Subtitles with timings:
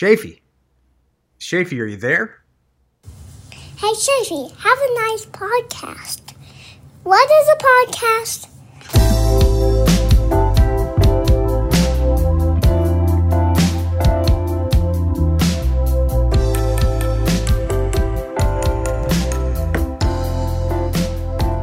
[0.00, 0.40] Shafy.
[1.38, 2.40] Shafy, are you there?
[3.76, 6.32] Hey, Shafi, have a nice podcast.
[7.02, 8.46] What is a podcast?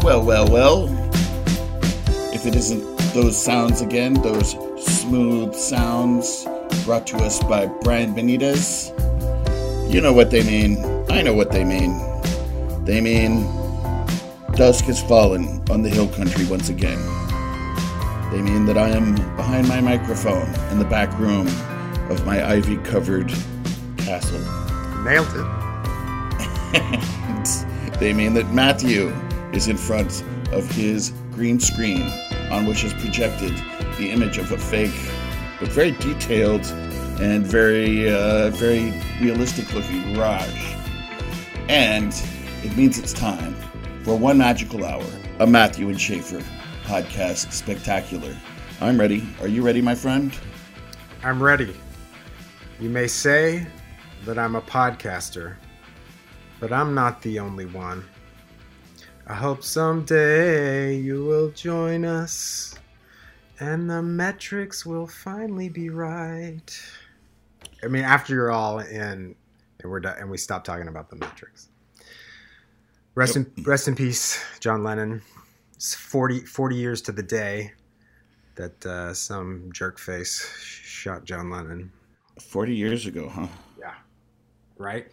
[0.04, 1.10] Well, well, well.
[2.36, 6.46] If it isn't those sounds again, those smooth sounds
[6.88, 8.94] brought to us by Brian Benitez,
[9.94, 10.78] you know what they mean.
[11.12, 12.00] I know what they mean.
[12.86, 13.44] They mean
[14.56, 16.98] dusk has fallen on the hill country once again.
[18.32, 21.48] They mean that I am behind my microphone in the back room
[22.10, 23.34] of my ivy covered
[23.98, 24.40] castle.
[25.04, 25.46] Nailed it.
[28.00, 29.08] They mean that Matthew
[29.54, 32.04] is in front of his green screen
[32.52, 33.52] on which is projected
[33.98, 34.94] the image of a fake,
[35.60, 36.64] but very detailed
[37.20, 40.76] and very, uh, very realistic looking garage.
[41.70, 42.14] And
[42.64, 43.56] it means it's time
[44.04, 45.06] for one magical hour,
[45.40, 46.42] a Matthew and Schaefer
[46.84, 48.36] podcast spectacular.
[48.80, 49.28] I'm ready.
[49.42, 50.32] Are you ready, my friend?
[51.24, 51.76] I'm ready.
[52.80, 53.66] You may say
[54.26, 55.56] that I'm a podcaster,
[56.60, 58.06] but I'm not the only one.
[59.26, 62.76] I hope someday you will join us
[63.60, 66.82] and the metrics will finally be right.
[67.84, 69.36] I mean, after you're all in
[69.80, 71.70] and we're done, and we stop talking about the metrics.
[73.16, 75.22] Rest in rest in peace, John Lennon.
[75.76, 77.74] It's 40, 40 years to the day
[78.56, 81.92] that uh, some jerk face shot John Lennon.
[82.40, 83.48] 40 years ago, huh?
[83.80, 83.94] Yeah.
[84.78, 85.08] Right?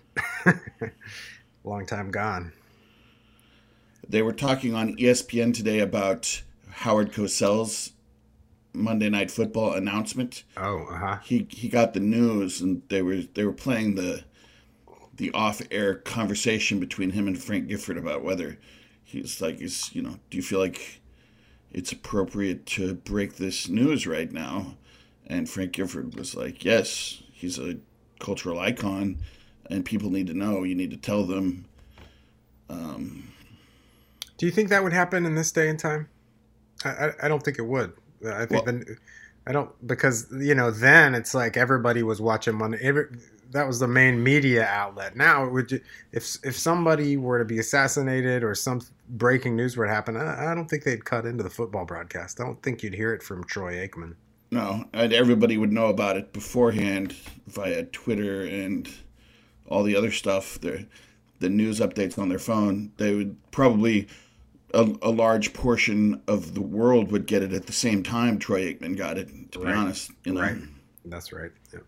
[1.65, 2.53] Long time gone.
[4.07, 7.93] They were talking on ESPN today about Howard Cosell's
[8.75, 10.45] Monday Night Football announcement.
[10.57, 11.19] Oh, uh huh.
[11.23, 14.25] He he got the news, and they were they were playing the
[15.17, 18.59] the off air conversation between him and Frank Gifford about whether
[19.03, 21.01] he's like is you know do you feel like
[21.73, 24.77] it's appropriate to break this news right now?
[25.27, 27.79] And Frank Gifford was like, yes, he's a
[28.21, 29.19] cultural icon,
[29.71, 30.65] and people need to know.
[30.65, 31.65] You need to tell them.
[34.37, 36.09] Do you think that would happen in this day and time?
[36.85, 37.93] I, I, I don't think it would.
[38.27, 38.97] I think Well- then
[39.47, 42.79] I don't because you know then it's like everybody was watching Monday.
[42.81, 43.07] Every,
[43.51, 45.17] that was the main media outlet.
[45.17, 48.81] Now it would if if somebody were to be assassinated or some
[49.11, 52.41] breaking news were to happen, I, I don't think they'd cut into the football broadcast.
[52.41, 54.15] I don't think you'd hear it from Troy Aikman.
[54.51, 57.15] No, and everybody would know about it beforehand
[57.49, 58.89] via Twitter and
[59.67, 60.59] all the other stuff.
[60.61, 60.87] The
[61.41, 62.93] the news updates on their phone.
[62.97, 64.09] They would probably
[64.75, 68.73] a, a large portion of the world would get it at the same time Troy
[68.73, 69.29] Aikman got it.
[69.53, 70.41] To be honest, you know.
[70.43, 70.57] Right.
[71.07, 71.51] That's right.
[71.73, 71.81] Yeah.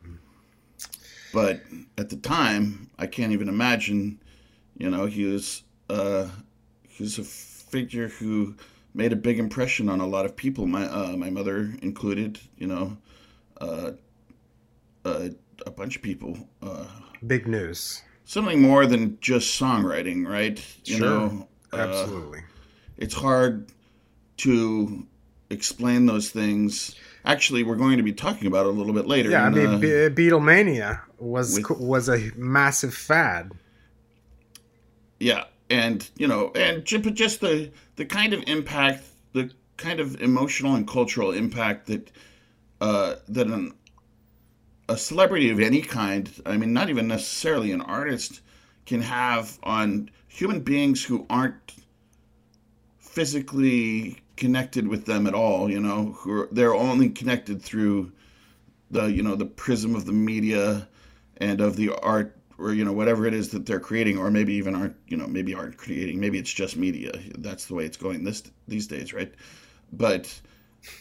[1.33, 1.63] But
[1.99, 4.21] at the time, I can't even imagine.
[4.79, 6.29] You know, he was uh,
[6.89, 8.55] he was a figure who
[8.95, 10.67] made a big impression on a lot of people.
[10.67, 12.39] My uh, my mother included.
[12.57, 12.97] You know,
[13.61, 13.93] uh,
[15.05, 15.29] uh,
[15.67, 16.39] a bunch of people.
[16.63, 16.87] Uh,
[17.27, 18.03] Big news.
[18.25, 20.63] something more than just songwriting, right?
[20.85, 21.07] You Sure.
[21.09, 22.41] know, uh, Absolutely.
[22.99, 23.67] It's hard
[24.39, 25.07] to
[25.51, 26.95] explain those things.
[27.25, 29.31] Actually, we're going to be talking about it a little bit later.
[29.31, 33.53] Yeah, I mean, uh, Be- Beatlemania was with- was a massive fad.
[35.19, 40.75] Yeah, and you know, and just the the kind of impact, the kind of emotional
[40.75, 42.11] and cultural impact that
[42.81, 43.73] uh, that an
[44.89, 48.41] a celebrity of any kind, I mean, not even necessarily an artist,
[48.85, 51.75] can have on human beings who aren't
[53.17, 55.71] physically connected with them at all.
[55.71, 58.13] You know, who are, they're only connected through
[58.91, 60.87] the you know the prism of the media
[61.39, 64.53] and of the art or you know whatever it is that they're creating or maybe
[64.53, 66.21] even aren't you know maybe aren't creating.
[66.21, 67.11] Maybe it's just media.
[67.39, 69.33] That's the way it's going this these days right?
[69.95, 70.39] But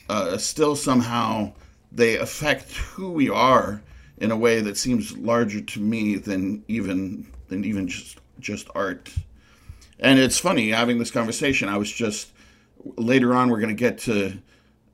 [0.08, 1.52] uh, still somehow
[1.92, 3.82] they affect who we are
[4.20, 9.12] in a way that seems larger to me than even than even just just art
[10.00, 11.70] And it's funny having this conversation.
[11.70, 12.32] I was just
[12.98, 13.50] later on.
[13.50, 14.34] We're going to get to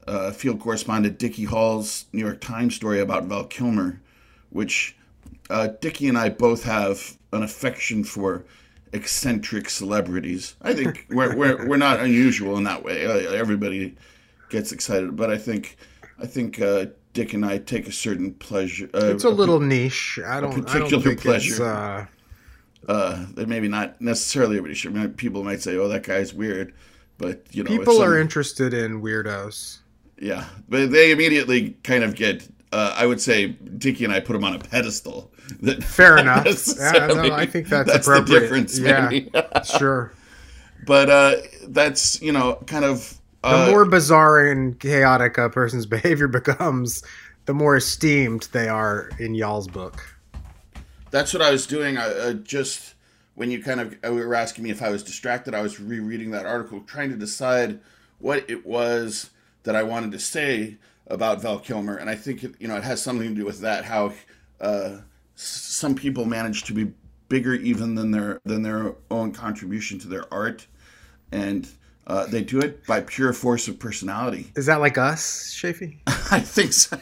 [0.07, 3.99] uh, field correspondent Dickie Hall's New York Times story about Val Kilmer,
[4.49, 4.95] which
[5.49, 8.43] uh, Dickie and I both have an affection for
[8.93, 10.55] eccentric celebrities.
[10.61, 13.05] I think we're, we're, we're not unusual in that way.
[13.05, 13.95] Uh, everybody
[14.49, 15.77] gets excited, but I think
[16.19, 18.89] I think uh, Dick and I take a certain pleasure.
[18.93, 20.19] Uh, It's a little niche.
[20.25, 20.51] I don't.
[20.69, 21.53] I don't particular think pleasure.
[21.53, 22.05] It's, uh,
[22.87, 24.95] uh, that maybe not necessarily everybody should.
[24.95, 26.73] I mean, people might say, "Oh, that guy's weird,"
[27.17, 29.79] but you know, people are interested in weirdos.
[30.17, 32.47] Yeah, but they immediately kind of get.
[32.71, 35.31] Uh, I would say Dickie and I put him on a pedestal.
[35.61, 36.45] That Fair enough.
[36.77, 38.33] Yeah, no, I think that's, that's appropriate.
[38.33, 38.79] the difference.
[38.79, 40.13] Yeah, sure.
[40.85, 41.35] but uh,
[41.67, 47.03] that's you know kind of The uh, more bizarre and chaotic a person's behavior becomes,
[47.45, 50.10] the more esteemed they are in y'all's book.
[51.11, 51.97] That's what I was doing.
[51.97, 52.95] I uh, just
[53.35, 56.31] when you kind of uh, were asking me if I was distracted, I was rereading
[56.31, 57.79] that article, trying to decide
[58.19, 59.29] what it was
[59.63, 60.77] that I wanted to say
[61.07, 63.59] about Val Kilmer, and I think it, you know it has something to do with
[63.59, 63.85] that.
[63.85, 64.13] How
[64.61, 64.97] uh,
[65.35, 66.93] some people manage to be
[67.27, 70.65] bigger even than their than their own contribution to their art,
[71.31, 71.67] and
[72.07, 74.51] uh, they do it by pure force of personality.
[74.55, 75.99] Is that like us, Shafee?
[76.31, 76.97] I think so.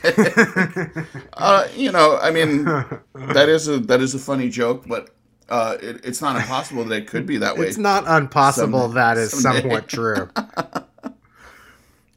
[1.34, 5.10] uh, you know, I mean, that is a that is a funny joke, but
[5.50, 7.68] uh, it, it's not impossible that it could be that way.
[7.68, 8.82] It's not impossible.
[8.82, 9.62] Someday- that is someday.
[9.62, 10.30] somewhat true.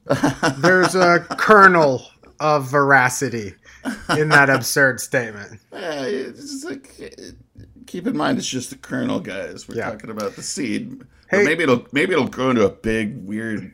[0.58, 2.04] There's a kernel
[2.40, 3.54] of veracity
[4.18, 5.60] in that absurd statement.
[5.72, 7.00] It's just like,
[7.86, 9.68] keep in mind, it's just the kernel, guys.
[9.68, 9.90] We're Yeah.
[9.90, 10.98] talking about the seed.
[10.98, 11.06] But
[11.40, 13.72] Hey- maybe it'll maybe it'll grow into a big weird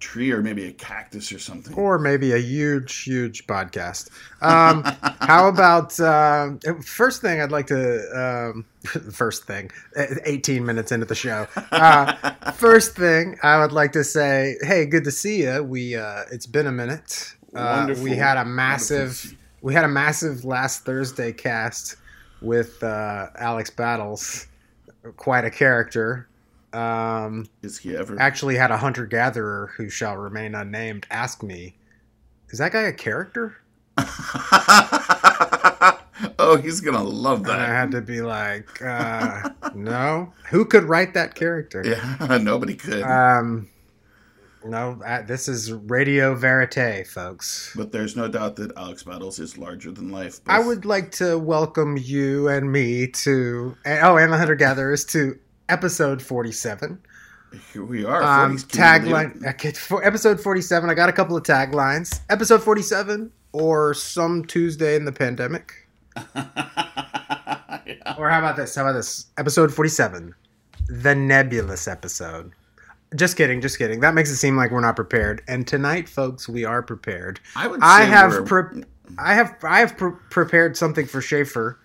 [0.00, 1.72] tree or maybe a cactus or something.
[1.74, 4.08] or maybe a huge, huge podcast.
[4.40, 4.82] Um,
[5.20, 6.50] how about uh,
[6.84, 7.40] first thing?
[7.40, 8.64] I'd like to um,
[9.12, 9.70] first thing.
[10.24, 11.46] Eighteen minutes into the show.
[11.70, 15.62] Uh, first thing I would like to say, hey, good to see you.
[15.62, 17.34] We uh, it's been a minute.
[17.54, 18.02] Uh, Wonderful.
[18.04, 19.36] we had a massive.
[19.60, 21.94] We had a massive last Thursday cast
[22.42, 24.46] with uh, Alex Battles.
[25.16, 26.28] Quite a character.
[26.72, 28.18] Um, Is he ever?
[28.20, 31.74] actually had a hunter gatherer who shall remain unnamed ask me,
[32.50, 33.56] "Is that guy a character?"
[36.38, 41.14] oh, he's gonna love And I had to be like, uh, "No, who could write
[41.14, 43.02] that character?" Yeah, nobody could.
[43.02, 43.68] Um,
[44.64, 47.72] no, uh, this is Radio Verite, folks.
[47.76, 50.40] but there's no doubt that Alex Battles is larger than life.
[50.46, 55.04] I would like to welcome you and me to, and, oh, and the hunter gatherers
[55.06, 55.38] to
[55.68, 57.00] episode forty-seven.
[57.72, 58.22] Here we are.
[58.22, 61.42] Um, 40s, can you believe tagline okay, for episode 47 i got a couple of
[61.42, 65.86] taglines episode 47 or some tuesday in the pandemic
[66.16, 67.98] it?
[68.16, 70.34] or how about this how about this episode 47
[70.88, 72.52] the nebulous episode
[73.16, 76.48] just kidding just kidding that makes it seem like we're not prepared and tonight folks
[76.48, 77.80] we are prepared I would.
[77.82, 78.84] i have pre-
[79.18, 81.78] i have i have pre- prepared something for schaefer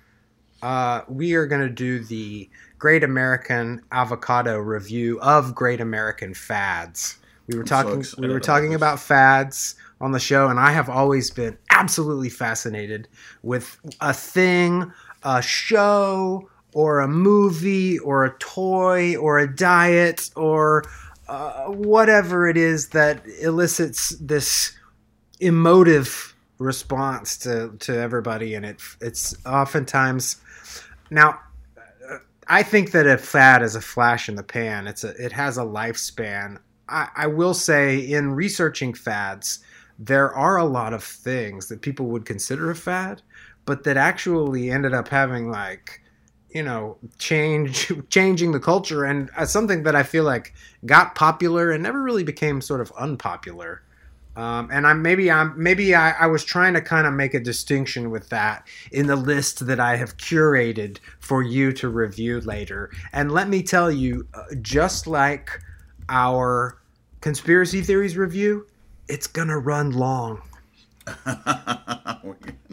[0.61, 7.17] uh, we are going to do the Great American Avocado review of Great American Fads.
[7.47, 7.99] We were so talking.
[7.99, 8.77] excited we were talking this.
[8.77, 13.07] about fads on the show, and I have always been absolutely fascinated
[13.41, 14.91] with a thing,
[15.23, 20.83] a show, or a movie, or a toy, or a diet, or
[21.27, 24.77] uh, whatever it is that elicits this
[25.39, 30.37] emotive response to to everybody and it it's oftentimes
[31.11, 31.39] now
[32.09, 32.17] uh,
[32.47, 34.87] i think that a fad is a flash in the pan.
[34.87, 36.57] It's a it has a lifespan.
[36.89, 39.59] I i will say in researching fads
[39.99, 43.21] there are a lot of things that people would consider a fad
[43.65, 46.01] but that actually ended up having like
[46.51, 50.53] you know change changing the culture and uh, something that i feel like
[50.85, 53.81] got popular and never really became sort of unpopular
[54.37, 57.39] um, and I'm maybe I'm maybe I, I was trying to kind of make a
[57.39, 62.91] distinction with that in the list that I have curated for you to review later.
[63.13, 65.59] And let me tell you, uh, just like
[66.07, 66.77] our
[67.19, 68.67] conspiracy theories review,
[69.07, 70.43] it's gonna run long.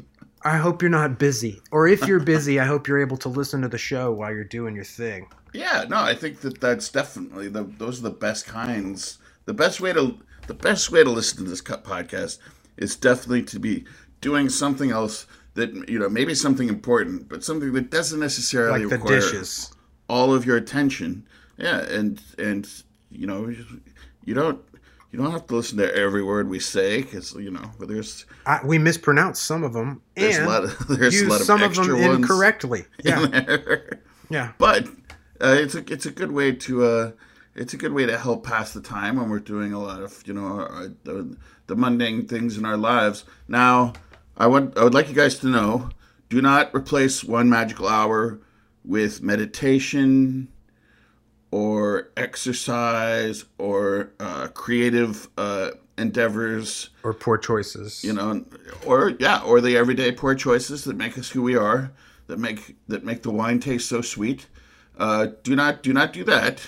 [0.44, 3.62] I hope you're not busy, or if you're busy, I hope you're able to listen
[3.62, 5.26] to the show while you're doing your thing.
[5.54, 9.18] yeah, no, I think that that's definitely the those are the best kinds.
[9.46, 12.38] The best way to the best way to listen to this cut podcast
[12.76, 13.84] is definitely to be
[14.20, 18.92] doing something else that you know maybe something important, but something that doesn't necessarily Like
[18.92, 19.72] require dishes.
[20.08, 21.26] all of your attention.
[21.56, 22.68] Yeah, and and
[23.10, 23.54] you know
[24.24, 24.60] you don't
[25.14, 28.58] you don't have to listen to every word we say because you know there's I,
[28.64, 31.46] we mispronounce some of them there's and a lot of there's a use lot of
[31.46, 32.80] some of them incorrectly.
[33.04, 34.00] in Yeah, there.
[34.28, 34.52] yeah.
[34.58, 34.88] But
[35.40, 37.10] uh, it's a it's a good way to uh,
[37.54, 40.20] it's a good way to help pass the time when we're doing a lot of
[40.26, 41.36] you know our, the
[41.68, 43.24] the mundane things in our lives.
[43.46, 43.92] Now,
[44.36, 45.90] I would I would like you guys to know:
[46.28, 48.40] do not replace one magical hour
[48.84, 50.48] with meditation
[51.54, 56.90] or exercise or uh, creative uh, endeavors.
[57.04, 58.02] Or poor choices.
[58.02, 58.44] you know
[58.84, 61.92] or yeah or the everyday poor choices that make us who we are
[62.26, 64.46] that make that make the wine taste so sweet.
[64.98, 66.60] Uh, do not do not do that.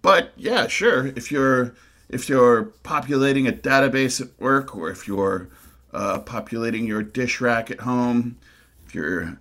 [0.00, 1.74] But yeah sure if you're
[2.08, 5.50] if you're populating a database at work or if you're
[5.92, 8.38] uh, populating your dish rack at home
[8.86, 9.38] if you're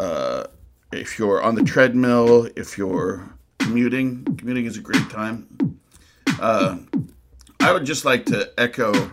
[0.00, 0.44] uh,
[0.92, 5.78] if you're on the treadmill if you're commuting commuting is a great time
[6.40, 6.76] uh,
[7.60, 9.10] i would just like to echo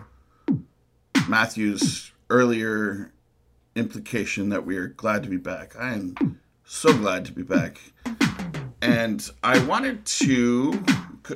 [1.28, 3.12] Matthew's earlier
[3.74, 5.74] implication that we are glad to be back.
[5.78, 7.80] I am so glad to be back.
[8.80, 10.72] And I wanted to,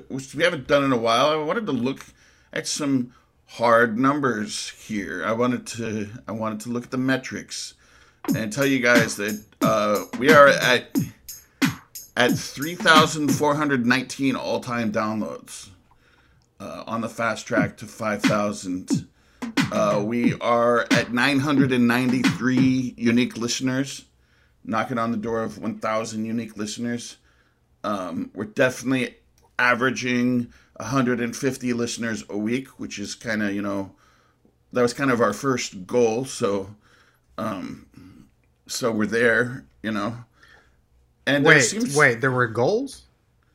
[0.08, 2.04] which we haven't done in a while, I wanted to look
[2.52, 3.12] at some
[3.46, 5.24] hard numbers here.
[5.24, 7.74] I wanted to, I wanted to look at the metrics
[8.34, 10.96] and tell you guys that uh, we are at
[12.16, 15.68] at 3,419 all-time downloads
[16.58, 19.06] uh, on the fast track to 5,000.
[19.70, 24.06] Uh, we are at 993 unique listeners,
[24.64, 27.18] knocking on the door of 1,000 unique listeners.
[27.84, 29.16] Um, we're definitely
[29.58, 33.92] averaging 150 listeners a week, which is kind of, you know,
[34.72, 36.24] that was kind of our first goal.
[36.24, 36.74] So,
[37.36, 37.86] um,
[38.66, 40.16] so we're there, you know.
[41.26, 43.02] And there Wait, seems wait, there were goals?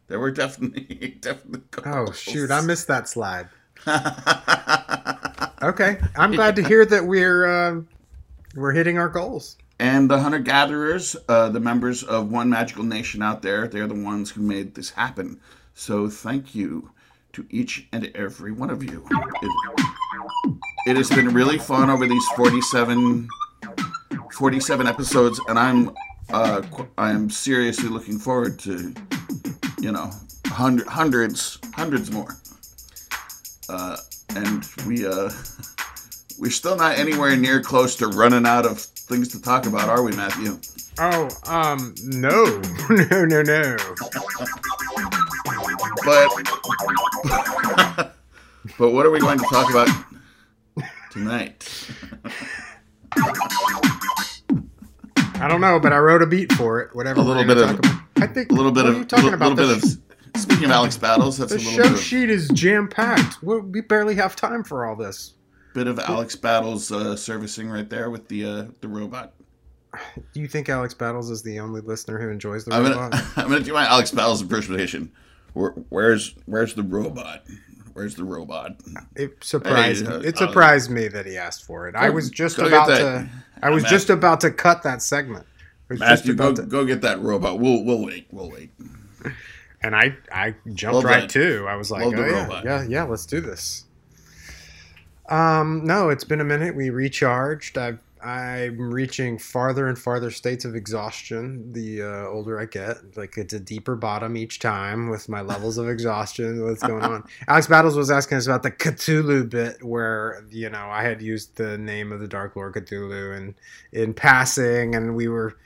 [0.07, 3.47] there were definitely definitely Oh shoot, I missed that slide.
[5.63, 7.81] Okay, I'm glad to hear that we're uh,
[8.55, 9.57] we're hitting our goals.
[9.79, 13.93] And the hunter gatherers, uh, the members of One Magical Nation out there, they're the
[13.93, 15.39] ones who made this happen.
[15.75, 16.89] So thank you
[17.33, 19.05] to each and every one of you.
[19.41, 19.51] It,
[20.87, 23.27] it has been really fun over these 47,
[24.33, 25.91] 47 episodes, and I'm
[26.33, 26.61] uh,
[26.97, 28.93] I'm seriously looking forward to,
[29.79, 30.11] you know,
[30.47, 32.37] hundred, hundreds, hundreds more.
[33.69, 33.97] Uh,
[34.35, 35.29] and we uh,
[36.39, 40.03] we're still not anywhere near close to running out of things to talk about, are
[40.03, 40.59] we, Matthew?
[40.99, 43.77] Oh, um, no, no, no, no.
[46.05, 46.29] But
[48.77, 49.89] but what are we going to talk about
[51.11, 51.67] tonight?
[55.41, 56.95] I don't know, but I wrote a beat for it.
[56.95, 57.19] Whatever.
[57.19, 57.79] A little bit of-.
[58.17, 60.65] I think A little bit what of Are you talking about little bit of speaking
[60.65, 63.41] of Alex Battles, that's The a little show sheet is jam packed.
[63.43, 65.33] We barely have time for all this.
[65.73, 69.33] bit of Alex Battles uh, servicing right there with the uh, the robot.
[70.33, 73.11] Do you think Alex Battles is the only listener who enjoys the I'm robot?
[73.11, 75.11] gonna I'm gonna do my Alex Battles impersonation.
[75.53, 77.43] Where, where's where's the robot?
[77.93, 78.77] Where's the robot?
[79.15, 81.95] It surprised Hey, uh, it uh, surprised me that he asked for it.
[81.95, 83.27] I was just about to.
[83.61, 85.45] I was Matt- just about to cut that segment.
[85.89, 87.59] Matthew, go, to, go get that robot.
[87.59, 88.27] We'll we'll wait.
[88.31, 88.71] We'll wait.
[89.83, 91.29] and I I jumped Love right that.
[91.31, 91.65] to.
[91.67, 92.63] I was like, Love oh, yeah, robot.
[92.63, 93.85] yeah, yeah, let's do this.
[95.29, 96.75] Um, no, it's been a minute.
[96.75, 97.77] We recharged.
[97.77, 103.17] I've I'm reaching farther and farther states of exhaustion the uh, older I get.
[103.17, 106.63] Like it's a deeper bottom each time with my levels of exhaustion.
[106.63, 107.23] What's going on?
[107.47, 111.55] Alex Battles was asking us about the Cthulhu bit, where you know I had used
[111.55, 113.55] the name of the Dark Lord Cthulhu and
[113.91, 115.57] in passing, and we were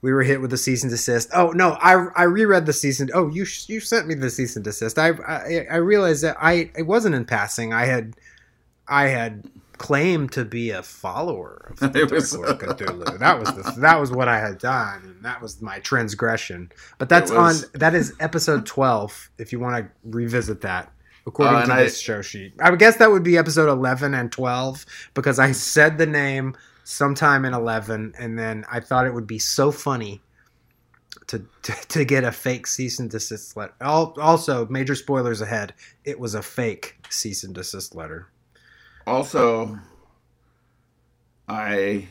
[0.00, 1.30] we were hit with a cease and desist.
[1.32, 4.54] Oh no, I I reread the cease and oh you you sent me the cease
[4.54, 4.98] and desist.
[4.98, 7.72] I I, I realized that I it wasn't in passing.
[7.72, 8.14] I had
[8.86, 13.18] I had claimed to be a follower of the was- Lord Cthulhu.
[13.18, 16.70] That was the that was what I had done, and that was my transgression.
[16.98, 19.30] But that's was- on that is episode twelve.
[19.38, 20.90] If you want to revisit that.
[21.26, 24.12] According Uh, to I- this show sheet, I would guess that would be episode eleven
[24.14, 26.54] and twelve because I said the name
[26.86, 30.20] sometime in 11 and then i thought it would be so funny
[31.26, 35.72] to to, to get a fake cease and desist letter also major spoilers ahead
[36.04, 38.28] it was a fake cease and desist letter
[39.06, 39.78] Also,
[41.48, 42.06] I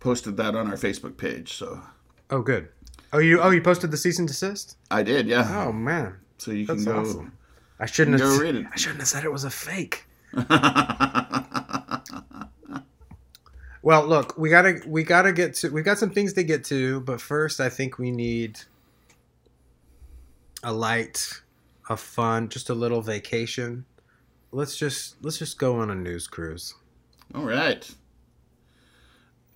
[0.00, 1.80] posted that on our Facebook page, so
[2.30, 2.68] oh good
[3.12, 5.66] oh you oh you posted the cease and desist I did, yeah.
[5.66, 7.00] oh man so you that's can go.
[7.00, 7.32] awesome
[7.78, 8.66] i shouldn't Go have read it.
[8.72, 10.06] i shouldn't have said it was a fake
[13.82, 17.00] well look we gotta we gotta get to we've got some things to get to
[17.00, 18.60] but first i think we need
[20.62, 21.42] a light
[21.88, 23.84] a fun just a little vacation
[24.52, 26.74] let's just let's just go on a news cruise
[27.34, 27.88] All right.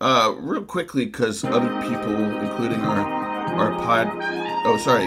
[0.01, 3.01] Uh, real quickly, because other people, including our
[3.55, 4.09] our pod
[4.67, 5.07] Oh, sorry.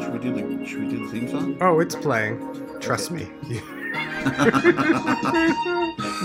[0.00, 1.58] Should we do the Should we do the theme song?
[1.60, 2.38] Oh, it's playing.
[2.80, 3.28] Trust me.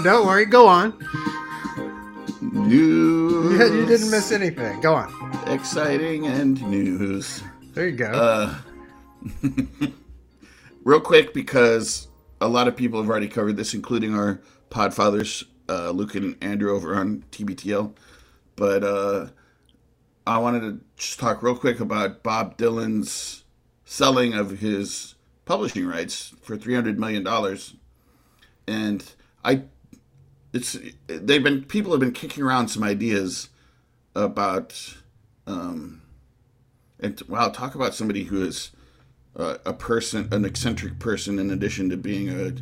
[0.03, 0.45] Don't worry.
[0.45, 0.93] Go on.
[2.41, 3.57] News.
[3.59, 4.81] Yeah, you didn't miss anything.
[4.81, 5.09] Go on.
[5.47, 7.41] Exciting and news.
[7.73, 8.11] There you go.
[8.11, 8.55] Uh,
[10.83, 12.07] real quick, because
[12.45, 16.71] a lot of people have already covered this, including our podfathers, uh, Luke and Andrew
[16.71, 17.93] over on TBTL.
[18.55, 19.27] But uh,
[20.27, 23.43] I wanted to just talk real quick about Bob Dylan's
[23.83, 27.73] selling of his publishing rights for three hundred million dollars,
[28.67, 29.03] and
[29.43, 29.63] I,
[30.53, 33.49] it's they've been people have been kicking around some ideas
[34.15, 34.95] about,
[35.47, 36.01] um,
[36.99, 38.71] and wow, talk about somebody who is
[39.35, 42.53] uh, a person, an eccentric person, in addition to being a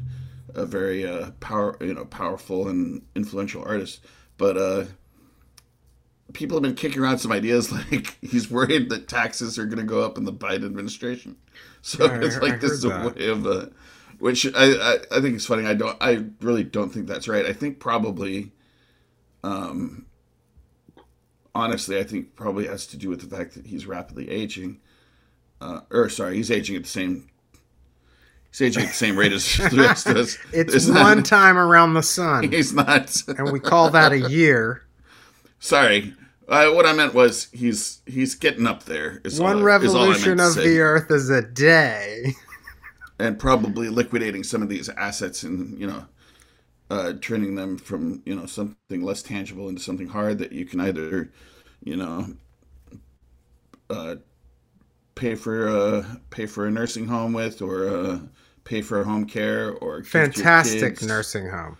[0.56, 4.02] a very uh, power, you know, powerful and influential artist,
[4.38, 4.86] but uh
[6.34, 9.84] people have been kicking around some ideas like he's worried that taxes are going to
[9.84, 11.38] go up in the Biden administration.
[11.86, 13.16] So I- it's I like this is heard a that.
[13.16, 13.66] way of uh,
[14.18, 15.66] which I, I I think it's funny.
[15.66, 17.46] I don't I really don't think that's right.
[17.46, 18.54] I think probably,
[19.44, 20.06] um,
[21.56, 24.80] honestly, I think probably has to do with the fact that he's rapidly aging.
[25.64, 27.30] Uh, or sorry, he's aging at the same.
[28.52, 30.38] He's aging at the same rate as the rest of us.
[30.52, 33.16] it's not- one time around the sun, He's not.
[33.38, 34.84] and we call that a year.
[35.60, 36.14] Sorry.
[36.50, 39.22] Uh, what I meant was he's he's getting up there.
[39.38, 42.34] One all revolution of the earth is a day.
[43.20, 46.06] and probably liquidating some of these assets and you know
[46.90, 50.82] uh, turning them from you know something less tangible into something hard that you can
[50.82, 51.32] either
[51.82, 52.34] you know
[53.90, 54.16] uh,
[55.16, 58.20] pay for uh, pay for a nursing home with or uh,
[58.64, 61.78] pay for home care or Fantastic kids, nursing home.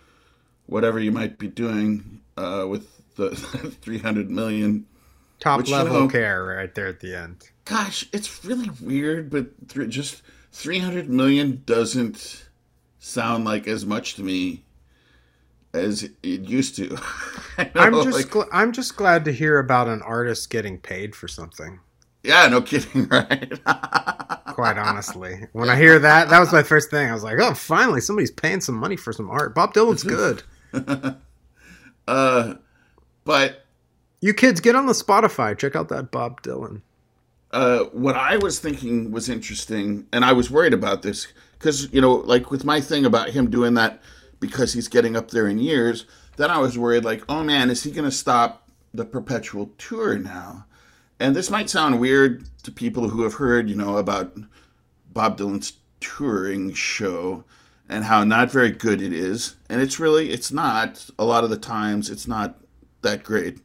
[0.66, 3.30] whatever you might be doing uh, with the
[3.82, 4.86] 300 million
[5.40, 7.50] Top Which, you level know- care right there at the end.
[7.64, 12.44] gosh, it's really weird, but th- just 300 million doesn't
[13.00, 14.64] sound like as much to me
[15.74, 16.96] as it used to.
[17.58, 21.14] Know, I'm just like- gl- I'm just glad to hear about an artist getting paid
[21.14, 21.78] for something.
[22.24, 23.52] Yeah, no kidding, right?
[24.46, 27.08] Quite honestly, when I hear that, that was my first thing.
[27.10, 30.42] I was like, "Oh, finally, somebody's paying some money for some art." Bob Dylan's good.
[32.08, 32.54] uh,
[33.24, 33.64] but
[34.20, 35.56] You kids, get on the Spotify.
[35.58, 36.82] Check out that Bob Dylan.
[37.52, 42.00] uh, what I was thinking was interesting, and I was worried about this because you
[42.00, 44.00] know, like with my thing about him doing that
[44.40, 46.06] because he's getting up there in years.
[46.36, 50.18] Then I was worried, like, oh man, is he going to stop the perpetual tour
[50.18, 50.66] now?
[51.24, 54.36] And this might sound weird to people who have heard, you know, about
[55.10, 57.44] Bob Dylan's touring show
[57.88, 59.56] and how not very good it is.
[59.70, 61.08] And it's really, it's not.
[61.18, 62.58] A lot of the times, it's not
[63.00, 63.60] that great.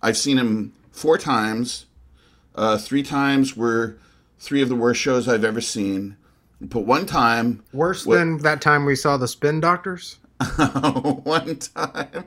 [0.00, 1.84] I've seen him four times.
[2.54, 3.98] Uh, three times were
[4.38, 6.16] three of the worst shows I've ever seen.
[6.62, 10.16] But one time, Worse What- than that time we saw the Spin Doctors.
[10.56, 12.24] one time,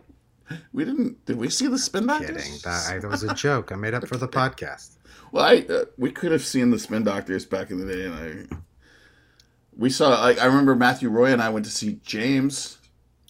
[0.74, 1.26] we didn't.
[1.26, 2.44] Did we see the Spin Doctors?
[2.44, 2.60] Kidding.
[2.64, 3.72] That, I, that was a joke.
[3.72, 4.98] I made up for the podcast.
[5.32, 8.16] Well, I uh, we could have seen the Spin Doctors back in the day, and
[8.52, 8.56] I
[9.78, 10.16] we saw.
[10.16, 12.78] I, I remember Matthew Roy and I went to see James.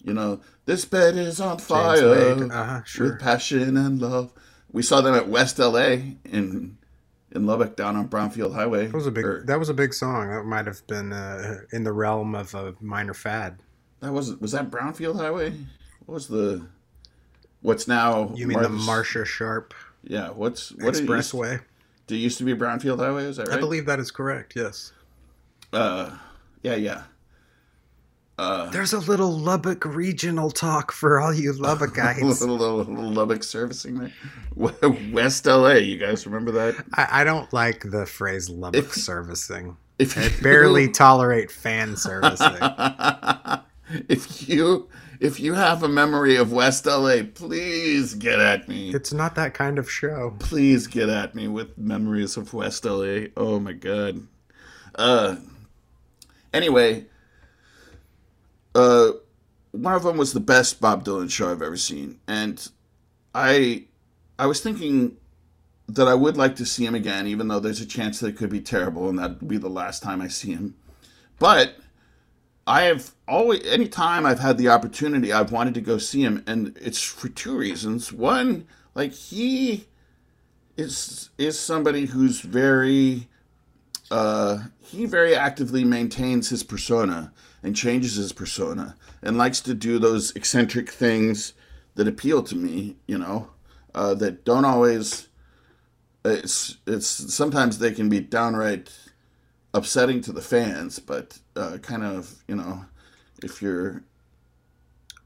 [0.04, 2.08] You know, this bed is on fire.
[2.52, 3.12] Uh-huh, sure.
[3.12, 4.32] with passion and love.
[4.70, 6.78] We saw them at West LA in
[7.32, 8.86] in Lubbock, down on Brownfield Highway.
[8.86, 9.24] That was a big.
[9.24, 10.28] Or- That was a big song.
[10.28, 13.58] That might have been uh, in the realm of a minor fad.
[14.00, 15.50] that was was that Brownfield Highway.
[16.04, 16.68] What was the
[17.66, 18.30] what's now?
[18.34, 19.74] You mean the Martha's- Marsha Sharp
[20.04, 21.60] Yeah, what's what it used- Expressway?
[22.06, 23.24] Did it used to be Brownfield Highway?
[23.24, 23.56] Is that right?
[23.56, 24.52] I believe that is correct.
[24.54, 24.92] Yes.
[25.72, 26.10] Uh,
[26.62, 27.02] yeah, yeah.
[28.38, 32.20] Uh, There's a little Lubbock regional talk for all you a Lubbockites.
[32.40, 34.12] little, little, little Lubbock servicing there.
[35.12, 36.76] West LA, you guys remember that?
[36.94, 39.76] I, I don't like the phrase Lubbock If- servicing.
[39.98, 42.58] If I you- barely tolerate fan servicing.
[44.08, 44.88] if you
[45.20, 48.90] if you have a memory of West LA, please get at me.
[48.90, 50.34] It's not that kind of show.
[50.38, 53.26] Please get at me with memories of West LA.
[53.36, 54.26] Oh my god.
[54.94, 55.36] Uh
[56.52, 57.06] anyway,
[58.74, 59.12] uh
[59.72, 62.18] one of them was the best Bob Dylan show I've ever seen.
[62.26, 62.66] And
[63.34, 63.84] I
[64.38, 65.16] I was thinking
[65.88, 68.36] that I would like to see him again, even though there's a chance that it
[68.36, 70.74] could be terrible and that would be the last time I see him.
[71.38, 71.76] But
[72.66, 76.76] I have always, anytime I've had the opportunity, I've wanted to go see him, and
[76.80, 78.12] it's for two reasons.
[78.12, 79.86] One, like he
[80.76, 83.28] is is somebody who's very,
[84.10, 89.98] uh, he very actively maintains his persona and changes his persona, and likes to do
[89.98, 91.52] those eccentric things
[91.94, 92.96] that appeal to me.
[93.06, 93.50] You know,
[93.94, 95.28] uh, that don't always
[96.24, 98.90] it's it's sometimes they can be downright
[99.76, 102.86] upsetting to the fans, but uh, kind of you know
[103.42, 104.04] if you're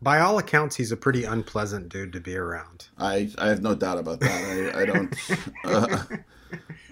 [0.02, 2.88] By all accounts, he's a pretty unpleasant dude to be around.
[2.98, 4.44] I I have no doubt about that.
[4.74, 5.14] I, I don't.
[5.64, 6.04] Uh,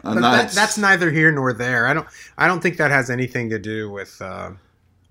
[0.03, 0.33] But not.
[0.33, 1.87] that, that's neither here nor there.
[1.87, 2.09] I don't.
[2.39, 4.53] I don't think that has anything to do with, uh,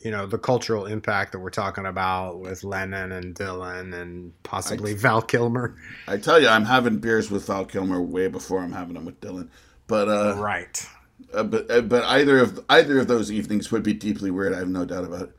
[0.01, 4.93] you know, the cultural impact that we're talking about with Lennon and Dylan and possibly
[4.95, 5.75] Val Kilmer.
[6.07, 9.19] I tell you, I'm having beers with Val Kilmer way before I'm having them with
[9.21, 9.49] Dylan.
[9.87, 10.85] But uh, Right.
[11.33, 14.53] Uh, but uh, but either of either of those evenings would be deeply weird.
[14.53, 15.35] I have no doubt about it.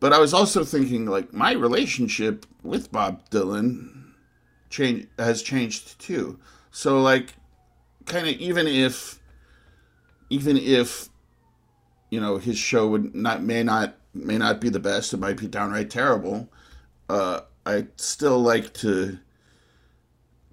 [0.00, 4.14] But I was also thinking, like, my relationship with Bob Dylan
[4.68, 6.40] change has changed too.
[6.72, 7.34] So, like,
[8.06, 9.20] kind of even if
[10.30, 11.08] even if
[12.10, 15.36] you know his show would not may not may not be the best, it might
[15.36, 16.48] be downright terrible.
[17.08, 19.18] Uh, I still like to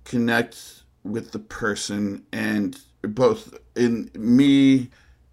[0.04, 4.89] connect with the person and both in me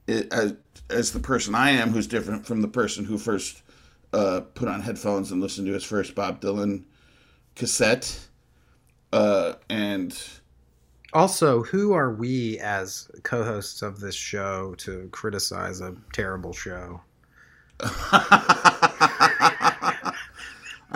[0.09, 0.55] as
[0.89, 3.63] as the person I am, who's different from the person who first
[4.13, 6.85] uh, put on headphones and listened to his first Bob Dylan
[7.57, 8.29] cassette,
[9.13, 10.17] uh, and
[11.13, 17.01] Also, who are we as co-hosts of this show to criticize a terrible show?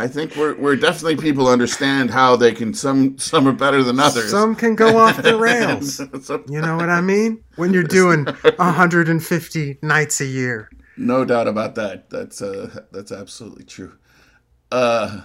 [0.00, 4.00] I think we're we're definitely people understand how they can some some are better than
[4.00, 4.30] others.
[4.30, 6.00] Some can go off the rails.
[6.48, 7.44] You know what I mean?
[7.56, 8.24] When you're doing
[8.56, 10.70] 150 nights a year.
[10.96, 12.08] No doubt about that.
[12.08, 13.98] That's uh that's absolutely true.
[14.72, 15.20] Uh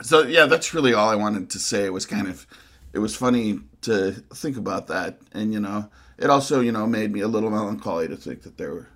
[0.00, 1.84] so yeah, that's really all I wanted to say.
[1.84, 2.46] It was kind of
[2.94, 7.12] it was funny to think about that and you know, it also, you know, made
[7.12, 8.88] me a little melancholy to think that there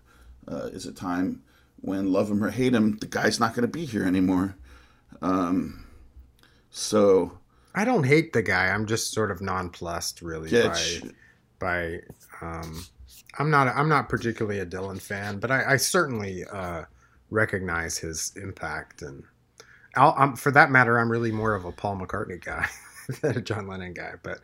[0.49, 1.43] uh, is a time
[1.83, 4.57] when love him or hate him, the guy's not going to be here anymore.
[5.23, 5.87] Um
[6.71, 7.39] so
[7.77, 8.69] I don't hate the guy.
[8.69, 11.11] I'm just sort of nonplussed, really, by
[11.59, 12.01] by.
[12.41, 12.87] Um,
[13.39, 13.69] I'm not.
[13.69, 16.85] I'm not particularly a Dylan fan, but I, I certainly uh,
[17.31, 19.25] recognize his impact, and
[19.95, 22.67] I'll, I'm, for that matter, I'm really more of a Paul McCartney guy
[23.21, 24.15] than a John Lennon guy.
[24.23, 24.39] But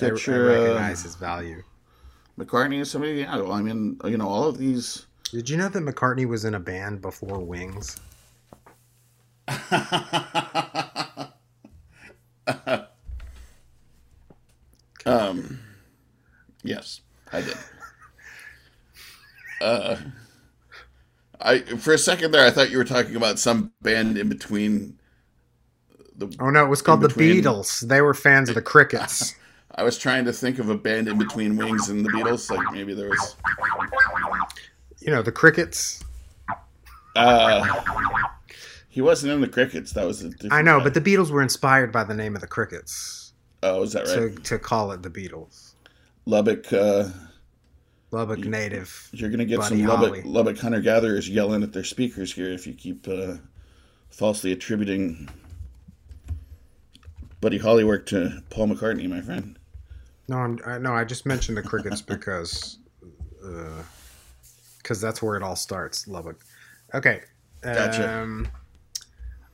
[0.00, 1.62] I, Get I your, uh, recognize his value.
[2.38, 5.68] McCartney is somebody, yeah, well, I mean, you know, all of these Did you know
[5.68, 7.96] that McCartney was in a band before Wings?
[15.08, 15.58] Um,
[16.62, 17.00] yes,
[17.32, 17.56] I did.
[19.60, 19.96] Uh,
[21.40, 24.98] I for a second there, I thought you were talking about some band in between.
[26.14, 27.88] The Oh no, it was called the Beatles.
[27.88, 29.34] They were fans of the Crickets.
[29.74, 32.50] I was trying to think of a band in between Wings and the Beatles.
[32.50, 33.36] Like maybe there was.
[35.00, 36.04] You know, the Crickets.
[37.16, 37.64] Uh,
[38.88, 39.92] he wasn't in the Crickets.
[39.92, 42.40] That was a different I know, but the Beatles were inspired by the name of
[42.40, 43.28] the Crickets
[43.62, 44.36] oh, is that right?
[44.36, 45.74] to to call it the Beatles.
[46.26, 46.72] Lubbock.
[46.72, 47.08] Uh,
[48.10, 49.10] Lubbock native.
[49.12, 50.22] you're gonna get Buddy some Lubbock Holly.
[50.22, 53.34] Lubbock hunter gatherers yelling at their speakers here if you keep uh,
[54.08, 55.28] falsely attributing
[57.40, 59.58] Buddy Holly work to Paul McCartney, my friend.
[60.26, 60.94] No, I'm I, no.
[60.94, 62.78] I just mentioned the Crickets because
[64.78, 66.08] because that's where it all starts.
[66.08, 66.42] Lubbock.
[66.94, 67.20] Okay.
[67.60, 68.48] Gotcha.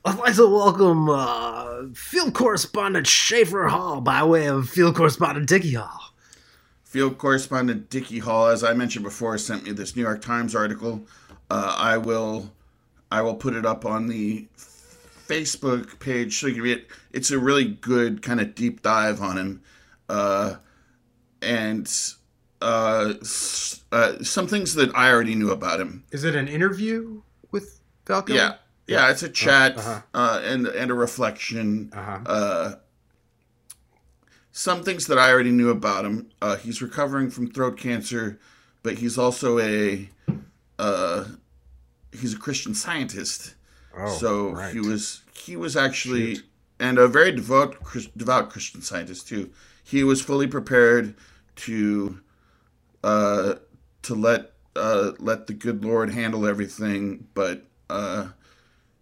[0.05, 5.73] I'd like to welcome uh, field correspondent Schaefer Hall by way of field correspondent Dickie
[5.73, 6.13] Hall.
[6.83, 11.05] Field correspondent Dickie Hall, as I mentioned before, sent me this New York Times article.
[11.49, 12.53] Uh, I will,
[13.11, 16.87] I will put it up on the Facebook page so you can read it.
[17.11, 19.61] It's a really good kind of deep dive on him,
[20.07, 20.55] uh,
[21.41, 21.91] and
[22.61, 26.03] uh, s- uh, some things that I already knew about him.
[26.11, 28.35] Is it an interview with Falcon?
[28.35, 28.55] Yeah,
[28.87, 30.01] yeah, it's a chat uh-huh.
[30.13, 31.91] uh, and and a reflection.
[31.93, 32.19] Uh-huh.
[32.25, 32.75] Uh,
[34.51, 36.29] some things that I already knew about him.
[36.41, 38.39] Uh, he's recovering from throat cancer,
[38.83, 40.09] but he's also a
[40.79, 41.25] uh,
[42.11, 43.55] he's a Christian scientist.
[43.97, 44.73] Oh, so right.
[44.73, 46.37] he was he was actually
[46.79, 47.77] and a very devout
[48.15, 49.49] devout Christian scientist too.
[49.83, 51.15] He was fully prepared
[51.57, 52.19] to
[53.03, 53.55] uh,
[54.03, 58.29] to let uh, let the good Lord handle everything, but uh,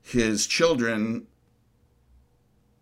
[0.04, 1.28] his children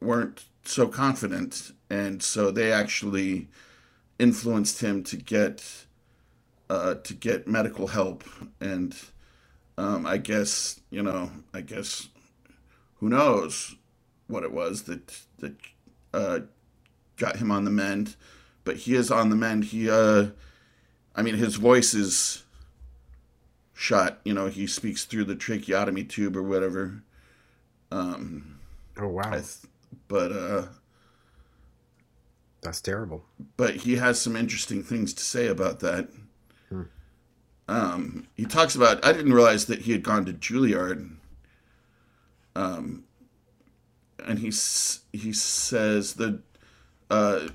[0.02, 3.48] weren't so confident, and so they actually
[4.20, 5.86] influenced him to get
[6.70, 8.24] uh, to get medical help.
[8.60, 8.96] And
[9.78, 12.10] um, I guess you know, I guess
[13.00, 13.76] who knows
[14.28, 15.56] what it was that that
[16.14, 16.40] uh,
[17.18, 18.16] got him on the mend,
[18.64, 19.66] but he is on the mend.
[19.66, 20.28] He, uh,
[21.16, 22.44] I mean, his voice is
[23.74, 24.20] shot.
[24.24, 27.04] You know, he speaks through the tracheotomy tube or whatever.
[27.92, 28.60] Um,
[28.98, 29.32] Oh wow.
[29.32, 29.46] Th-
[30.08, 30.66] but uh,
[32.62, 33.24] That's terrible.
[33.58, 36.10] but he has some interesting things to say about that.
[37.68, 39.06] Um, he talks about.
[39.06, 41.16] I didn't realize that he had gone to Juilliard.
[42.56, 43.06] Um,
[44.26, 44.48] and he
[45.14, 46.42] he says the
[47.10, 47.48] uh,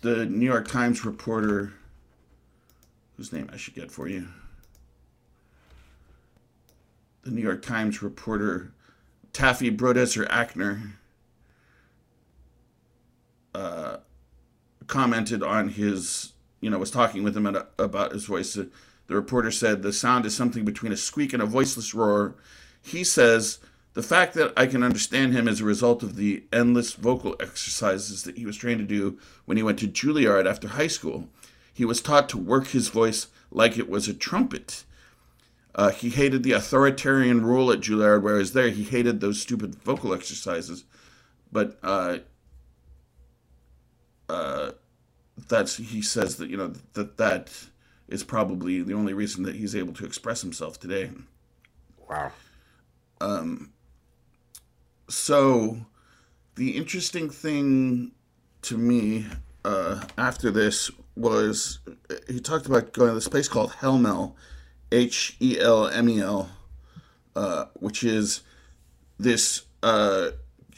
[0.00, 1.74] the New York Times reporter,
[3.16, 4.26] whose name I should get for you.
[7.22, 8.72] The New York Times reporter,
[9.36, 10.92] Taffy Brodesser Akner.
[13.54, 13.98] Uh,
[14.86, 18.54] commented on his, you know, was talking with him at, about his voice.
[18.54, 18.70] The,
[19.08, 22.34] reporter said the sound is something between a squeak and a voiceless roar.
[22.80, 23.58] He says
[23.92, 28.22] the fact that I can understand him as a result of the endless vocal exercises
[28.22, 31.28] that he was trained to do when he went to Juilliard after high school.
[31.74, 34.84] He was taught to work his voice like it was a trumpet.
[35.76, 40.14] Uh, he hated the authoritarian rule at Juilliard, whereas there he hated those stupid vocal
[40.14, 40.84] exercises.
[41.52, 42.18] But uh,
[45.48, 47.52] that's he says that you know that that
[48.08, 51.10] is probably the only reason that he's able to express himself today.
[52.08, 52.32] Wow.
[53.20, 53.72] Um.
[55.08, 55.78] So,
[56.56, 58.12] the interesting thing
[58.62, 59.26] to me
[59.64, 61.78] uh, after this was
[62.28, 64.36] he talked about going to this place called Helmel,
[64.92, 66.50] H E L M E L,
[67.34, 68.42] uh, which is
[69.18, 69.62] this.
[69.82, 70.30] Uh,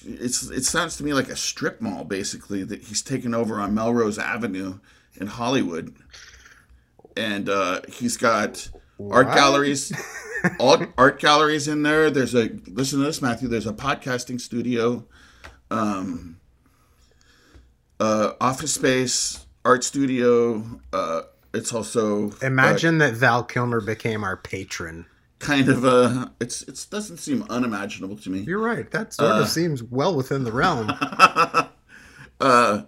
[0.05, 3.75] it's it sounds to me like a strip mall basically that he's taken over on
[3.75, 4.79] Melrose Avenue
[5.17, 5.95] in Hollywood,
[7.17, 8.71] and uh, he's got
[9.11, 9.93] art galleries.
[10.59, 12.11] all art galleries in there.
[12.11, 13.49] There's a listen to this, Matthew.
[13.49, 15.05] There's a podcasting studio,
[15.71, 16.39] um,
[17.99, 20.81] uh, office space, art studio.
[20.93, 21.23] Uh,
[21.55, 25.07] it's also uh, Imagine that Val Kilmer became our patron.
[25.39, 26.33] kind of a.
[26.41, 28.41] It's it doesn't seem unimaginable to me.
[28.41, 28.91] You're right.
[28.91, 29.41] That sort Uh.
[29.43, 30.93] of seems well within the realm.
[32.41, 32.83] Uh,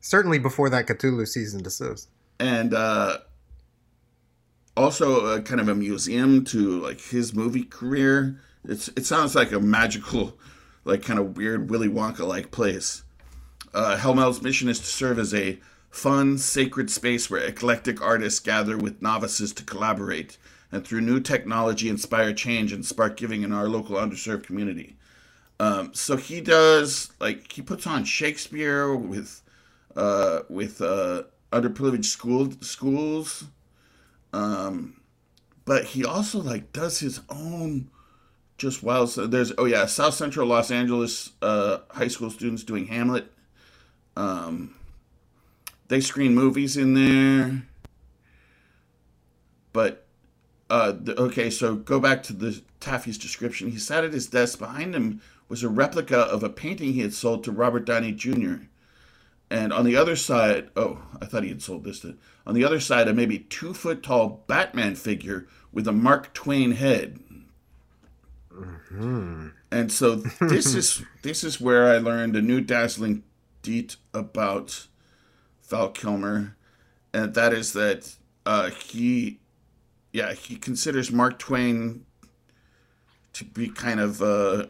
[0.00, 2.08] Certainly before that Cthulhu season desist.
[2.40, 3.18] and uh,
[4.76, 8.40] also a kind of a museum to like his movie career.
[8.64, 10.36] It's it sounds like a magical,
[10.84, 13.04] like kind of weird Willy Wonka like place.
[13.72, 15.60] Uh, Helmel's mission is to serve as a
[15.92, 20.38] fun, sacred space where eclectic artists gather with novices to collaborate
[20.72, 24.96] and through new technology inspire change and spark giving in our local underserved community.
[25.60, 29.42] Um, so he does like he puts on Shakespeare with
[29.94, 33.44] uh, with uh, underprivileged school schools,
[34.32, 35.00] um,
[35.66, 37.90] but he also like does his own
[38.56, 39.10] just wild.
[39.10, 43.30] So there's oh yeah, South Central Los Angeles uh, high school students doing Hamlet.
[44.16, 44.74] Um,
[45.92, 47.64] they screen movies in there,
[49.74, 50.06] but
[50.70, 51.50] uh, the, okay.
[51.50, 53.70] So go back to the Taffy's description.
[53.70, 54.58] He sat at his desk.
[54.58, 58.54] Behind him was a replica of a painting he had sold to Robert Downey Jr.
[59.50, 62.16] And on the other side, oh, I thought he had sold this to.
[62.46, 66.72] On the other side, a maybe two foot tall Batman figure with a Mark Twain
[66.72, 67.20] head.
[68.50, 69.48] Hmm.
[69.70, 73.24] And so this is this is where I learned a new dazzling
[73.60, 74.86] deet about
[75.68, 76.56] Val Kilmer,
[77.12, 78.14] and that is that
[78.46, 79.38] uh, he,
[80.12, 82.04] yeah, he considers Mark Twain
[83.32, 84.66] to be kind of, uh,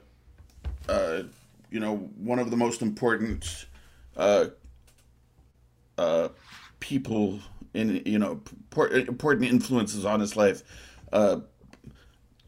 [0.88, 1.22] uh,
[1.70, 3.66] you know, one of the most important
[4.16, 4.46] uh,
[5.98, 6.28] uh,
[6.81, 7.40] people
[7.74, 8.40] in you know
[8.76, 10.62] important influences on his life.
[11.12, 11.40] Uh,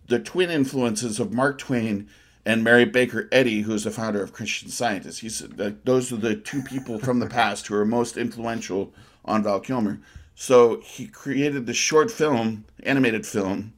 [0.08, 2.08] the twin influences of Mark Twain
[2.46, 5.18] and Mary Baker Eddy, who's the founder of Christian Scientists.
[5.18, 8.92] He said that those are the two people from the past who are most influential
[9.24, 10.00] on Val Kilmer.
[10.34, 13.72] So he created the short film, animated film,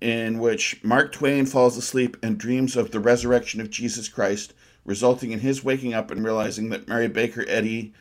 [0.00, 4.54] in which Mark Twain falls asleep and dreams of the resurrection of Jesus Christ,
[4.84, 7.92] resulting in his waking up and realizing that Mary Baker Eddy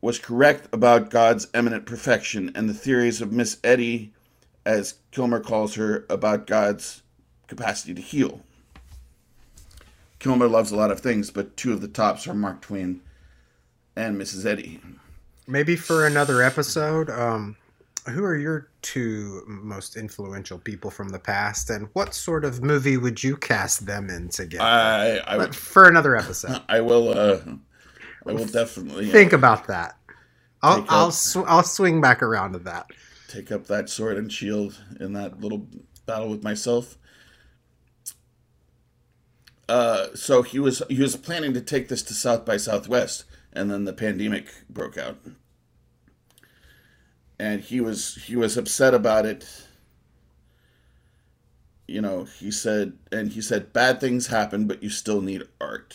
[0.00, 4.12] was correct about God's eminent perfection and the theories of Miss Eddy,
[4.66, 7.02] as Kilmer calls her, about God's
[7.46, 8.42] capacity to heal.
[10.22, 13.00] Kilmer loves a lot of things, but two of the tops are Mark Twain
[13.96, 14.46] and Mrs.
[14.46, 14.80] Eddy.
[15.48, 17.56] Maybe for another episode, um,
[18.08, 22.96] who are your two most influential people from the past, and what sort of movie
[22.96, 24.62] would you cast them in together?
[24.62, 27.40] I I, would, for another episode, I will uh,
[28.24, 29.96] I will definitely uh, think about that.
[30.62, 32.86] I'll I'll up- sw- I'll swing back around to that.
[33.26, 35.66] take up that sword and shield in that little
[36.06, 36.96] battle with myself.
[39.68, 43.70] Uh, so he was he was planning to take this to South by Southwest, and
[43.70, 45.18] then the pandemic broke out,
[47.38, 49.46] and he was he was upset about it.
[51.86, 55.94] You know, he said, and he said, bad things happen, but you still need art.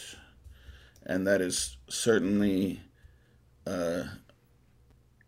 [1.06, 2.82] and that is certainly
[3.67, 4.03] uh,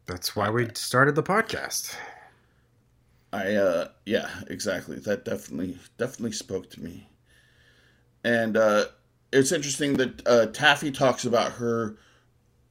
[0.07, 1.95] That's why we started the podcast.
[3.33, 4.97] I uh yeah, exactly.
[4.99, 7.08] That definitely definitely spoke to me.
[8.23, 8.85] And uh
[9.31, 11.97] it's interesting that uh Taffy talks about her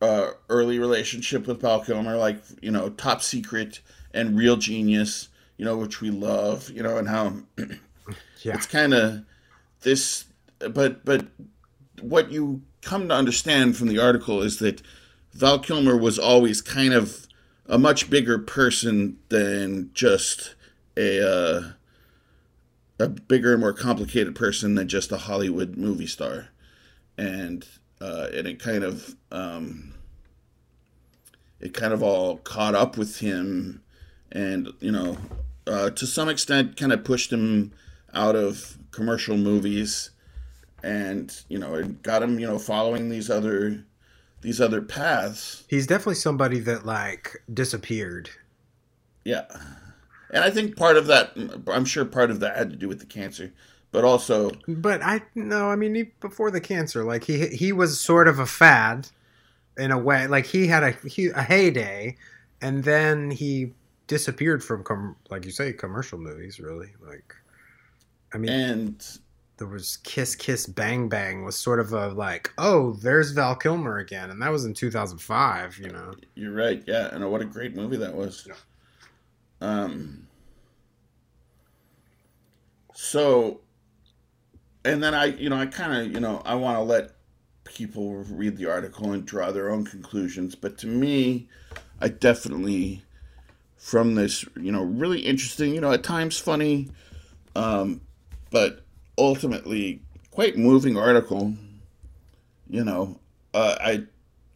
[0.01, 3.81] uh early relationship with Val Kilmer, like, you know, top secret
[4.13, 7.33] and real genius, you know, which we love, you know, and how
[8.43, 8.55] Yeah.
[8.55, 9.25] it's kind of
[9.83, 10.25] this
[10.61, 11.27] but but
[12.01, 14.83] what you come to understand from the article is that
[15.33, 17.27] Val Kilmer was always kind of
[17.67, 20.55] a much bigger person than just
[20.97, 21.63] a uh,
[22.99, 26.49] a bigger and more complicated person than just a Hollywood movie star,
[27.17, 27.67] and
[28.01, 29.95] uh, and it kind of um,
[31.61, 33.83] it kind of all caught up with him,
[34.33, 35.17] and you know
[35.67, 37.73] uh, to some extent kind of pushed him
[38.15, 40.11] out of commercial movies,
[40.83, 43.85] and you know it got him you know following these other
[44.41, 45.65] these other paths.
[45.69, 48.31] He's definitely somebody that like disappeared.
[49.25, 49.47] Yeah.
[50.31, 51.33] And I think part of that,
[51.69, 53.53] I'm sure part of that had to do with the cancer,
[53.93, 58.29] but also, But I no, I mean before the cancer, like he he was sort
[58.29, 59.09] of a fad
[59.79, 60.27] in a way.
[60.27, 62.17] Like he had a he, a heyday,
[62.61, 63.73] and then he
[64.07, 66.61] disappeared from com- like you say commercial movies.
[66.61, 67.35] Really, like
[68.35, 69.19] I mean, and
[69.57, 73.99] there was Kiss Kiss Bang Bang was sort of a like oh there's Val Kilmer
[73.99, 75.79] again, and that was in 2005.
[75.79, 76.83] You know, you're right.
[76.87, 77.09] Yeah.
[77.13, 78.47] And what a great movie that was.
[79.61, 80.29] Um,
[82.95, 83.61] so,
[84.85, 87.13] and then I, you know, I kind of, you know, I want to let
[87.65, 90.55] people read the article and draw their own conclusions.
[90.55, 91.49] But to me,
[92.01, 93.03] I definitely,
[93.77, 96.91] from this, you know, really interesting, you know, at times funny,
[97.55, 98.01] um,
[98.51, 98.85] but
[99.17, 101.55] ultimately quite moving article.
[102.69, 103.21] You know,
[103.55, 104.03] uh, I,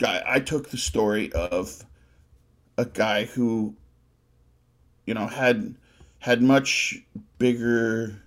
[0.04, 1.84] I, I took the story of
[2.76, 3.74] a guy who,
[5.06, 5.74] you know, had
[6.20, 6.96] had much
[7.38, 8.22] bigger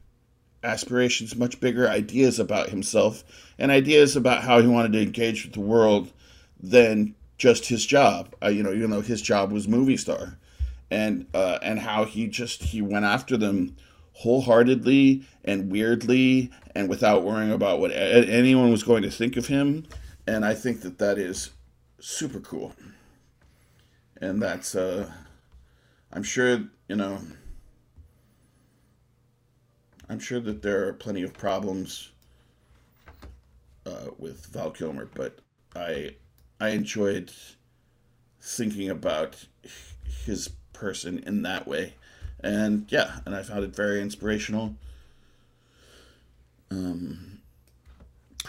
[0.64, 3.24] aspirations, much bigger ideas about himself,
[3.58, 6.12] and ideas about how he wanted to engage with the world
[6.60, 8.34] than just his job.
[8.44, 10.38] Uh, you know, you know, his job was movie star,
[10.92, 13.76] and uh, and how he just he went after them
[14.14, 19.48] wholeheartedly and weirdly and without worrying about what a- anyone was going to think of
[19.48, 19.86] him.
[20.26, 21.52] And I think that that is
[22.00, 22.74] super cool.
[24.22, 25.12] And that's uh,
[26.16, 27.20] I'm sure you know.
[30.08, 32.12] I'm sure that there are plenty of problems
[33.86, 35.40] uh, with Val Kilmer, but
[35.76, 36.16] I
[36.60, 37.32] I enjoyed
[38.42, 39.46] thinking about
[40.26, 41.96] his person in that way,
[42.40, 44.76] and yeah, and I found it very inspirational.
[46.72, 47.42] Um,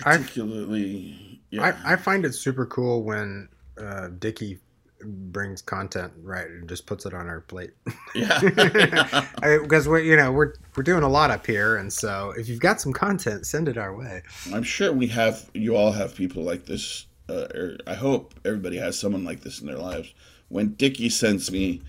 [0.04, 3.48] I- particularly, yeah, I I find it super cool when
[3.78, 4.58] uh, Dickie
[5.04, 7.72] brings content right and just puts it on our plate.
[8.14, 8.40] yeah,
[9.62, 12.60] because we're you know we're we're doing a lot up here, and so if you've
[12.60, 14.22] got some content, send it our way.
[14.52, 15.50] I'm sure we have.
[15.54, 17.06] You all have people like this.
[17.28, 20.14] Uh, or I hope everybody has someone like this in their lives.
[20.48, 21.82] When Dickie sends me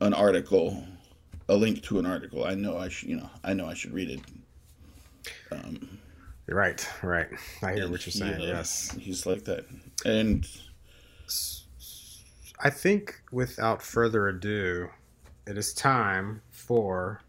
[0.00, 0.84] an article,
[1.48, 3.08] a link to an article, I know I should.
[3.08, 4.20] You know, I know I should read it.
[5.50, 5.98] Um,
[6.50, 7.28] Right, right.
[7.62, 8.40] I hear what you're saying.
[8.40, 9.66] uh, yes, he's like that,
[10.06, 10.46] and
[12.60, 14.88] I think without further ado,
[15.46, 17.20] it is time for.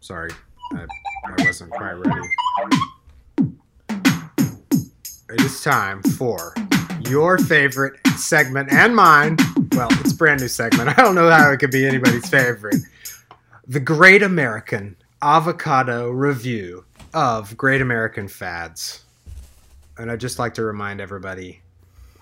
[0.00, 0.30] Sorry,
[0.72, 0.86] I,
[1.26, 2.26] I wasn't quite ready.
[5.28, 6.54] It is time for
[7.06, 9.36] your favorite segment and mine.
[9.72, 10.88] Well, it's a brand new segment.
[10.98, 12.76] I don't know how it could be anybody's favorite.
[13.66, 19.04] The Great American Avocado Review of Great American Fads.
[19.98, 21.60] And I'd just like to remind everybody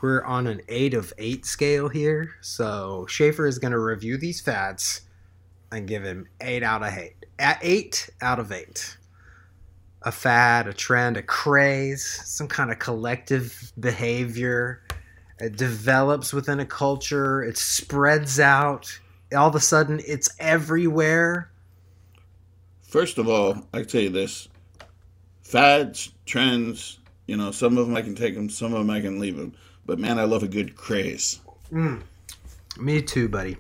[0.05, 2.35] we're on an 8 of 8 scale here.
[2.43, 5.01] So Schaefer is going to review these fads
[5.73, 7.15] and give him 8 out of 8.
[7.39, 8.99] At 8 out of 8.
[10.03, 14.83] A fad, a trend, a craze, some kind of collective behavior.
[15.39, 19.01] It develops within a culture, it spreads out.
[19.35, 21.51] All of a sudden, it's everywhere.
[22.83, 24.49] first of all, I tell you this:
[25.41, 26.99] fads, trends.
[27.27, 29.39] You know, some of them I can take them, some of them I can leave
[29.39, 29.55] them.
[29.87, 31.41] But man, I love a good craze.
[31.71, 33.57] Me too, buddy.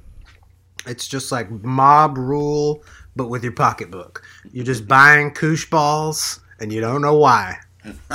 [0.86, 2.84] It's just like mob rule,
[3.16, 4.22] but with your pocketbook.
[4.52, 7.58] You're just buying koosh balls, and you don't know why.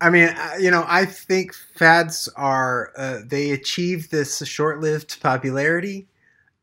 [0.00, 6.06] I mean, you know, I think fads are uh, they achieve this short-lived popularity,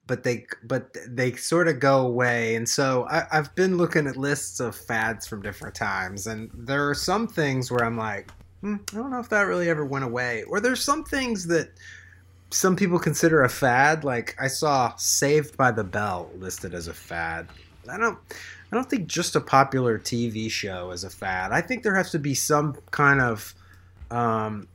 [0.08, 2.56] but they but they sort of go away.
[2.56, 6.90] And so I, I've been looking at lists of fads from different times, and there
[6.90, 8.32] are some things where I'm like,
[8.62, 10.44] hmm, I don't know if that really ever went away.
[10.44, 11.70] Or there's some things that
[12.50, 14.04] some people consider a fad.
[14.04, 17.48] Like I saw Saved by the Bell listed as a fad.
[17.90, 18.18] I don't.
[18.72, 21.52] I don't think just a popular TV show is a fad.
[21.52, 23.54] I think there has to be some kind of.
[24.10, 24.68] Um,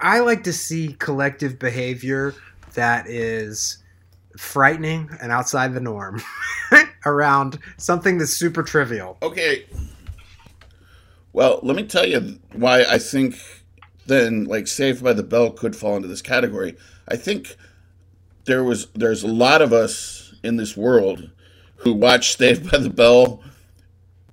[0.00, 2.34] I like to see collective behavior
[2.74, 3.78] that is
[4.36, 6.22] frightening and outside the norm
[7.06, 9.16] around something that's super trivial.
[9.22, 9.66] Okay.
[11.32, 13.36] Well, let me tell you why I think
[14.06, 16.76] then like Saved by the Bell could fall into this category.
[17.08, 17.56] I think
[18.44, 21.30] there was there's a lot of us in this world
[21.76, 23.42] who watched Saved by the Bell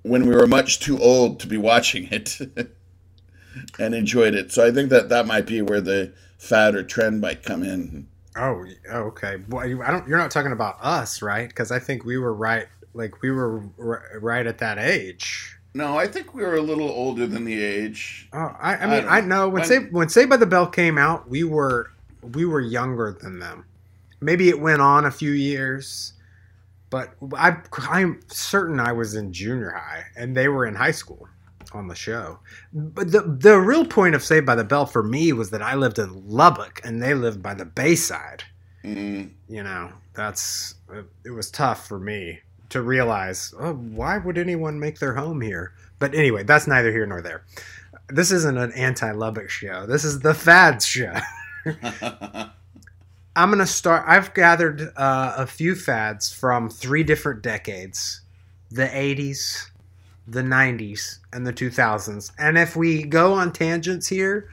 [0.02, 2.38] when we were much too old to be watching it
[3.78, 4.52] and enjoyed it.
[4.52, 8.08] So I think that that might be where the fad or trend might come in.
[8.36, 9.36] Oh, oh, okay.
[9.48, 10.08] Well, I don't.
[10.08, 11.48] You're not talking about us, right?
[11.48, 12.66] Because I think we were right.
[12.94, 15.56] Like we were r- right at that age.
[15.74, 18.28] No, I think we were a little older than the age.
[18.32, 19.48] Oh, I, I I mean, don't I, know.
[19.48, 21.90] when When- say when Saved by the Bell came out, we were
[22.34, 23.64] we were younger than them.
[24.20, 26.12] Maybe it went on a few years,
[26.90, 27.56] but I
[27.88, 31.26] I'm certain I was in junior high and they were in high school
[31.74, 32.38] on the show.
[32.72, 35.74] But the the real point of Saved by the Bell for me was that I
[35.74, 38.44] lived in Lubbock and they lived by the Bayside.
[38.84, 43.54] Mm, You know, that's it, it was tough for me to realize.
[43.58, 45.72] Oh, why would anyone make their home here?
[45.98, 47.44] But anyway, that's neither here nor there.
[48.08, 49.86] This isn't an anti-Lubbock show.
[49.86, 51.14] This is the fads show.
[53.34, 54.04] I'm gonna start.
[54.06, 58.20] I've gathered uh, a few fads from three different decades:
[58.70, 59.70] the '80s,
[60.26, 62.32] the '90s, and the 2000s.
[62.38, 64.48] And if we go on tangents here,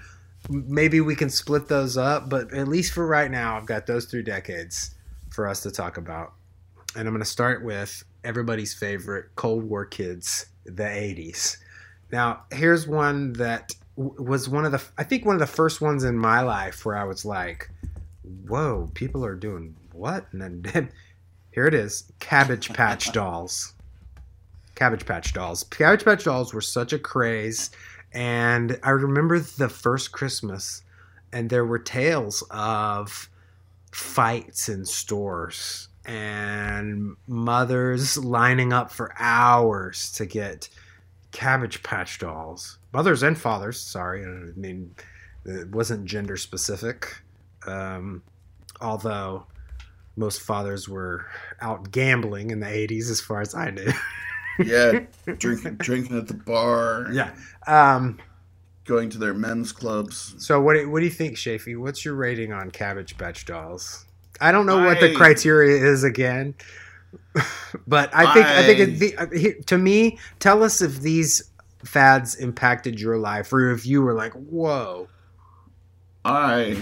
[0.50, 2.30] maybe we can split those up.
[2.30, 4.96] But at least for right now, I've got those three decades
[5.30, 6.34] for us to talk about.
[6.96, 11.58] And I'm gonna start with everybody's favorite Cold War kids, the '80s.
[12.12, 16.04] Now, here's one that was one of the I think one of the first ones
[16.04, 17.70] in my life where I was like,
[18.48, 20.90] "Whoa, people are doing what?" And then
[21.52, 23.74] here it is, Cabbage Patch Dolls.
[24.80, 25.66] Cabbage Patch Dolls.
[25.66, 27.70] Cabbage Patch Dolls were such a craze,
[28.14, 30.84] and I remember the first Christmas,
[31.34, 33.30] and there were tales of
[33.92, 40.70] fights in stores and mothers lining up for hours to get
[41.34, 42.78] Cabbage Patch Dolls.
[42.94, 44.24] Mothers and fathers, sorry.
[44.24, 44.96] I mean,
[45.44, 47.22] it wasn't gender specific.
[47.68, 48.24] Um,
[48.80, 49.46] although
[50.16, 51.26] most fathers were
[51.60, 53.92] out gambling in the 80s, as far as I knew.
[54.60, 55.02] yeah,
[55.38, 57.08] drinking drinking at the bar.
[57.12, 57.34] yeah.
[57.68, 58.20] Um,
[58.86, 60.34] going to their men's clubs.
[60.40, 61.78] so, what do, what do you think, Shafee?
[61.78, 64.06] What's your rating on Cabbage Patch Dolls?
[64.42, 66.56] I don't know what the criteria is again.
[67.88, 71.52] but I think I, think it, the, uh, to me, tell us if these
[71.84, 75.08] fads impacted your life, or if you were like, "Whoa,
[76.24, 76.78] I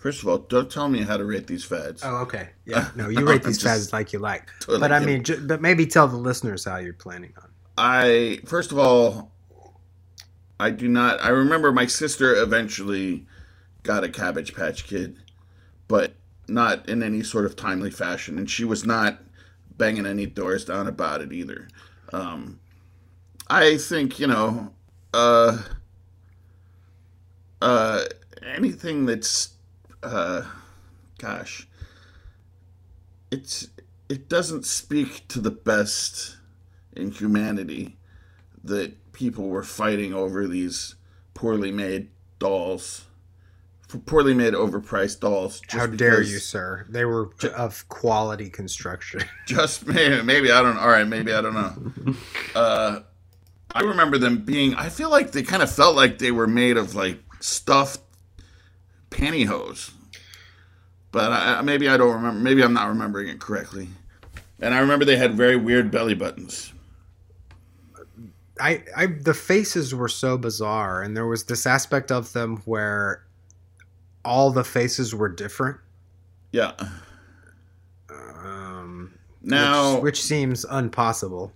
[0.00, 2.02] first of all, don't tell me how to rate these fads.
[2.04, 2.48] Oh, okay.
[2.66, 2.90] Yeah.
[2.96, 4.48] No, you rate these fads like you like.
[4.60, 7.48] totally but I mean, ju- but maybe tell the listeners how you're planning on.
[7.76, 9.32] I first of all,
[10.60, 11.22] I do not.
[11.24, 13.26] I remember my sister eventually
[13.82, 15.16] got a Cabbage Patch Kid,
[15.88, 16.14] but
[16.46, 19.18] not in any sort of timely fashion, and she was not
[19.76, 21.66] banging any doors down about it either.
[22.12, 22.60] Um,
[23.48, 24.72] I think you know,
[25.12, 25.62] uh,
[27.62, 28.04] uh,
[28.44, 29.50] anything that's,
[30.02, 30.42] uh,
[31.18, 31.66] gosh,
[33.30, 33.68] it's
[34.08, 36.36] it doesn't speak to the best
[36.96, 37.96] in humanity
[38.64, 40.96] that people were fighting over these
[41.34, 43.06] poorly made dolls,
[43.88, 45.60] for poorly made, overpriced dolls.
[45.60, 46.86] just how dare you, sir?
[46.88, 49.22] They were of quality construction.
[49.46, 50.78] Just maybe, maybe I don't.
[50.78, 52.14] All right, maybe I don't know.
[52.54, 53.02] Uh,
[53.72, 54.74] I remember them being.
[54.74, 58.00] I feel like they kind of felt like they were made of like stuffed
[59.10, 59.92] pantyhose,
[61.12, 62.40] but I, maybe I don't remember.
[62.40, 63.88] Maybe I'm not remembering it correctly.
[64.60, 66.72] And I remember they had very weird belly buttons.
[68.60, 73.24] I, I, the faces were so bizarre, and there was this aspect of them where
[74.22, 75.78] all the faces were different.
[76.52, 76.72] Yeah.
[78.10, 81.52] Um, Now, which, which seems impossible.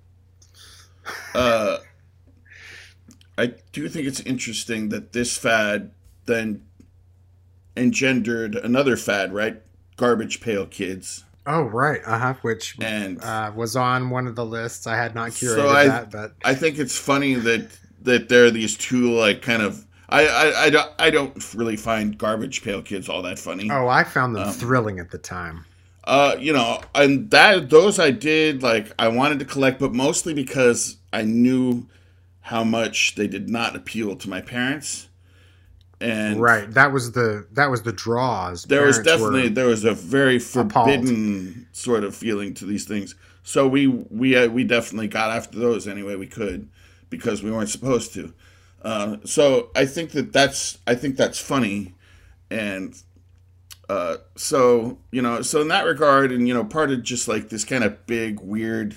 [1.34, 1.78] uh,
[3.36, 5.90] I do think it's interesting that this fad
[6.24, 6.62] then
[7.76, 9.60] engendered another fad, right?
[9.96, 11.24] Garbage Pail Kids.
[11.46, 12.34] Oh right, uh huh.
[12.42, 14.86] Which And uh, was on one of the lists.
[14.86, 17.68] I had not curated So I- that, but I think it's funny that
[18.02, 21.76] that there are these two like kind of I I, I, don't, I don't really
[21.76, 23.70] find Garbage Pail Kids all that funny.
[23.70, 25.64] oh, I found them Um, thrilling at the time.
[26.06, 30.34] Uh, you know, and that those I did like I wanted to collect, but mostly
[30.34, 31.86] because I knew
[32.40, 35.08] how much they did not appeal to my parents.
[36.00, 36.70] And Right.
[36.72, 38.64] That was the that was the draws.
[38.64, 40.72] there was Parents definitely there was a very appalled.
[40.72, 43.14] forbidden sort of feeling to these things.
[43.42, 46.68] So we we uh, we definitely got after those any way we could
[47.10, 48.32] because we weren't supposed to.
[48.82, 51.94] Uh, so I think that that's I think that's funny,
[52.50, 53.00] and
[53.88, 57.48] uh, so you know so in that regard, and you know part of just like
[57.50, 58.96] this kind of big weird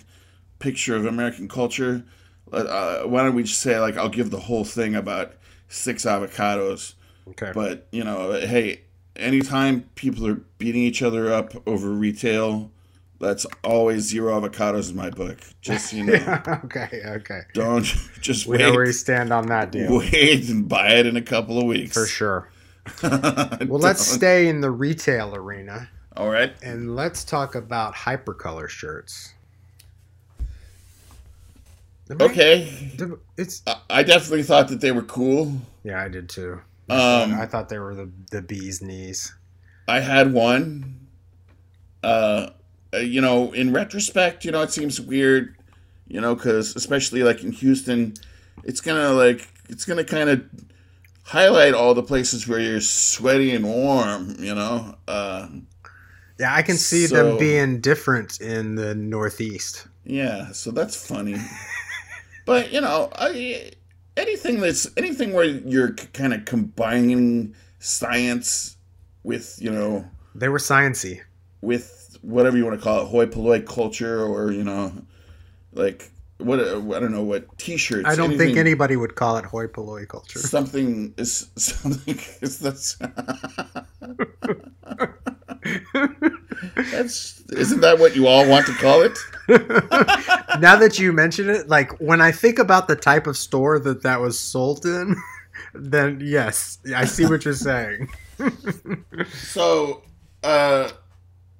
[0.59, 2.03] picture of American culture.
[2.51, 5.33] Uh, why don't we just say like I'll give the whole thing about
[5.67, 6.93] six avocados.
[7.29, 7.51] Okay.
[7.53, 8.81] But you know, hey,
[9.15, 12.71] anytime people are beating each other up over retail,
[13.19, 15.39] that's always zero avocados in my book.
[15.61, 16.13] Just you know,
[16.65, 17.01] okay.
[17.05, 17.41] Okay.
[17.53, 17.83] don't
[18.21, 19.97] just We wait, know where you stand on that deal.
[19.97, 22.49] wait and buy it in a couple of weeks For sure.
[23.03, 26.53] Well, let's stay in the retail arena All right.
[26.63, 29.33] and let's talk about hypercolor shirts.
[32.07, 32.93] The Okay.
[32.97, 35.61] the- It's I- I definitely thought that they were cool.
[35.83, 36.61] yeah, I did too.
[36.89, 39.33] Um, I thought they were the the bee's knees.
[39.87, 40.99] I had one.
[42.03, 42.51] Uh,
[42.93, 45.55] uh, you know, in retrospect, you know, it seems weird,
[46.07, 48.13] you know, because especially like in Houston,
[48.63, 50.43] it's gonna like it's gonna kind of
[51.23, 54.95] highlight all the places where you're sweaty and warm, you know.
[55.07, 55.47] Uh,
[56.39, 59.87] Yeah, I can see So- them being different in the Northeast.
[60.05, 61.35] yeah, so that's funny.
[62.47, 63.71] but you know, I,
[64.17, 68.77] anything that's anything where you're kind of combining science
[69.23, 71.21] with you know They were sciency.
[71.61, 74.91] with whatever you want to call it, hoi polloi culture, or you know,
[75.73, 78.07] like what uh, I don't know what T-shirts.
[78.07, 80.39] I don't think anybody would call it hoi polloi culture.
[80.39, 82.97] something is something is that's
[86.91, 89.17] that's isn't that what you all want to call it?
[90.59, 94.03] now that you mention it, like when I think about the type of store that
[94.03, 95.15] that was sold in,
[95.73, 98.09] then yes, I see what you're saying.
[99.33, 100.03] So,
[100.43, 100.91] uh,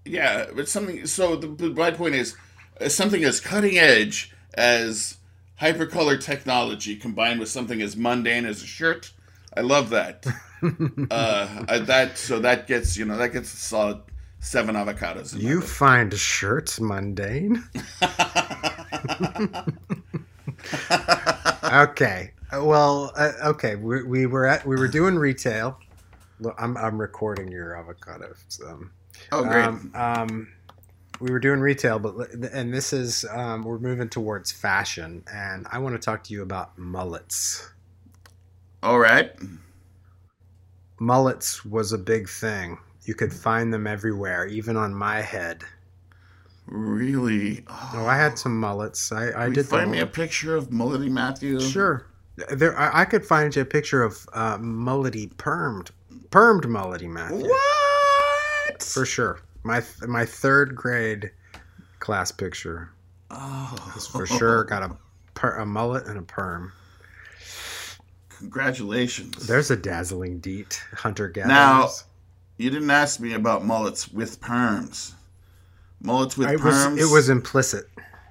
[0.06, 1.08] yeah, but something.
[1.08, 2.36] So the, my point is,
[2.80, 5.18] uh, something as cutting edge as
[5.60, 9.12] hypercolor technology combined with something as mundane as a shirt.
[9.58, 10.26] I love that.
[11.12, 14.02] uh, I, that so that gets you know that gets a solid
[14.40, 15.40] seven avocados.
[15.40, 17.64] You find shirts mundane?
[21.74, 22.32] okay.
[22.54, 23.76] Well, uh, okay.
[23.76, 25.80] We, we were at we were doing retail.
[26.40, 28.34] Look, I'm I'm recording your avocado.
[28.48, 28.84] So.
[29.32, 29.66] oh great.
[29.66, 30.48] Um, um,
[31.20, 35.80] we were doing retail, but and this is um, we're moving towards fashion, and I
[35.80, 37.72] want to talk to you about mullets.
[38.84, 39.32] All right.
[41.00, 42.78] Mullets was a big thing.
[43.04, 45.64] You could find them everywhere, even on my head.
[46.66, 47.64] Really?
[47.94, 49.12] Oh, I had some mullets.
[49.12, 49.66] I, I did.
[49.66, 51.60] find me a picture of Mullety Matthew.
[51.62, 52.06] Sure.
[52.50, 55.92] There, I, I could find you a picture of uh, mullety permed,
[56.30, 58.84] permed mullety Matthew What?
[58.84, 59.40] for sure.
[59.64, 61.32] My my third grade
[62.00, 62.92] class picture
[63.32, 63.76] oh,
[64.12, 64.96] for sure got a
[65.34, 66.72] per, a mullet and a perm.
[68.38, 69.48] Congratulations.
[69.48, 71.48] There's a dazzling deet hunter gatherer.
[71.54, 71.90] Now,
[72.58, 75.14] You didn't ask me about mullets with perms.
[76.02, 76.98] Mullets with it was perms.
[77.00, 77.86] it was implicit.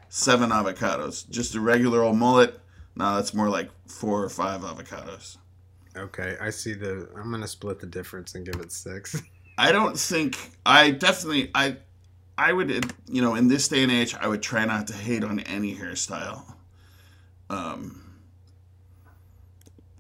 [0.08, 1.28] seven avocados.
[1.28, 2.58] Just a regular old mullet.
[2.94, 5.36] No, that's more like four or five avocados.
[5.96, 7.08] Okay, I see the.
[7.16, 9.20] I'm gonna split the difference and give it six.
[9.58, 10.36] I don't think
[10.66, 11.76] I definitely I
[12.36, 15.24] I would you know in this day and age I would try not to hate
[15.24, 16.42] on any hairstyle.
[17.48, 18.02] Um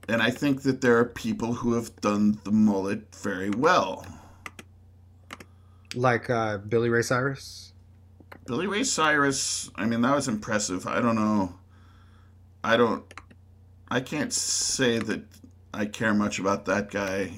[0.08, 4.06] and I think that there are people who have done the mullet very well.
[5.94, 7.72] like uh, Billy Ray Cyrus.
[8.46, 10.86] Billy Ray Cyrus, I mean that was impressive.
[10.86, 11.54] I don't know.
[12.62, 13.02] I don't
[13.90, 15.22] I can't say that
[15.72, 17.32] I care much about that guy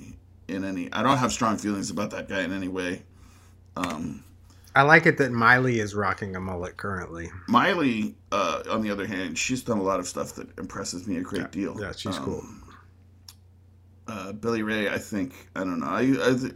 [0.48, 3.02] in any I don't have strong feelings about that guy in any way.
[3.76, 4.24] Um
[4.74, 7.30] I like it that Miley is rocking a mullet currently.
[7.48, 11.16] Miley, uh, on the other hand, she's done a lot of stuff that impresses me
[11.16, 11.76] a great deal.
[11.80, 12.44] Yeah, she's Um, cool.
[14.08, 15.86] Uh, Billy Ray, I think, I don't know.
[15.86, 16.00] I,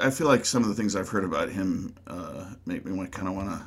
[0.01, 2.93] I I feel like some of the things I've heard about him uh, make me
[2.93, 3.63] want kind of want to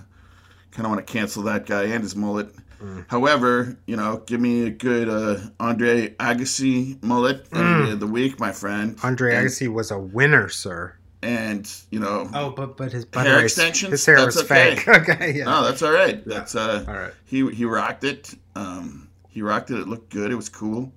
[0.71, 2.49] kind of want to cancel that guy and his mullet.
[2.81, 3.05] Mm.
[3.07, 8.07] However, you know, give me a good uh, Andre Agassi mullet any day of the
[8.07, 8.97] week, my friend.
[8.97, 9.03] Mm.
[9.05, 10.95] Andre and, Agassi was a winner, sir.
[11.21, 13.91] and you know, Oh, but but his Hair extensions?
[13.91, 14.75] his hair That's was okay.
[14.75, 14.88] fake.
[15.09, 15.45] okay, yeah.
[15.45, 16.25] no, that's all right.
[16.25, 17.13] That's uh, All right.
[17.25, 18.33] he he rocked it.
[18.55, 19.79] Um, he rocked it.
[19.79, 20.31] It looked good.
[20.31, 20.91] It was cool.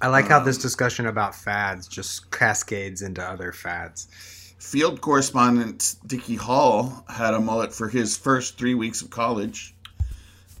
[0.00, 4.08] I like how Um, this discussion about fads just cascades into other fads.
[4.58, 9.74] field correspondent Dickie Hall had a mullet for his first three weeks of college,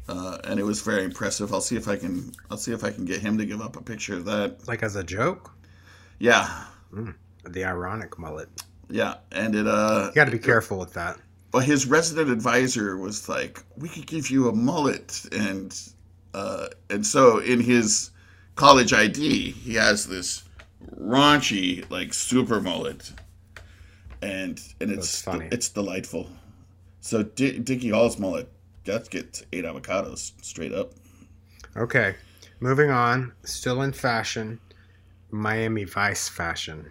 [0.08, 1.52] uh, and it was very impressive.
[1.52, 2.32] I'll see if I can.
[2.50, 4.68] I'll see if I can get him to give up a picture of that.
[4.68, 5.50] Like as a joke,
[6.18, 6.64] Yeah,
[7.44, 8.48] the ironic mullet.
[8.90, 9.66] yeah, and it.
[9.66, 11.18] Uh, You got to be careful with that.
[11.52, 15.74] well, his resident advisor was like, "We could give you a mullet," and
[16.34, 18.10] uh, and so in his
[18.56, 20.44] college ID, he has this
[20.98, 23.12] raunchy like super mullet,
[24.22, 25.48] and and it's funny.
[25.50, 26.28] it's delightful.
[27.00, 28.48] So D- Dickie Hall's mullet
[28.84, 30.92] that gets eight avocados straight up.
[31.76, 32.14] Okay,
[32.60, 33.32] moving on.
[33.44, 34.60] Still in fashion,
[35.30, 36.90] Miami Vice fashion.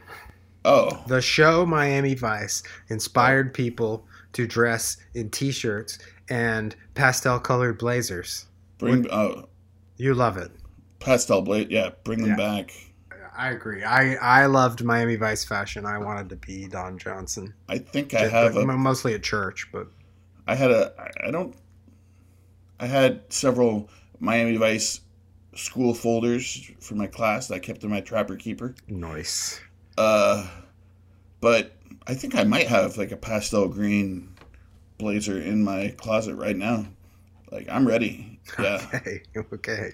[0.66, 6.00] Oh, The show Miami Vice inspired people to dress in t-shirts
[6.30, 8.46] and pastel-colored blazers.
[8.78, 9.48] bring oh
[9.98, 10.52] You love it.
[11.04, 12.36] Pastel blade, yeah, bring them Yeah.
[12.36, 12.74] back.
[13.36, 13.84] I agree.
[13.84, 15.86] I I loved Miami Vice fashion.
[15.86, 17.54] I wanted to be Don Johnson.
[17.68, 19.88] I think I have a mostly at church, but
[20.48, 20.94] I had a
[21.24, 21.56] I don't
[22.80, 23.90] I had several
[24.20, 25.02] Miami Vice
[25.56, 28.76] school folders for my class that I kept in my trapper keeper.
[28.88, 29.60] nice.
[29.98, 30.48] Uh
[31.42, 31.76] but
[32.06, 34.30] I think I might have like a pastel green
[35.00, 36.86] blazer in my closet right now.
[37.52, 38.40] Like I'm ready.
[38.60, 38.86] Yeah.
[38.94, 39.24] Okay.
[39.54, 39.94] Okay.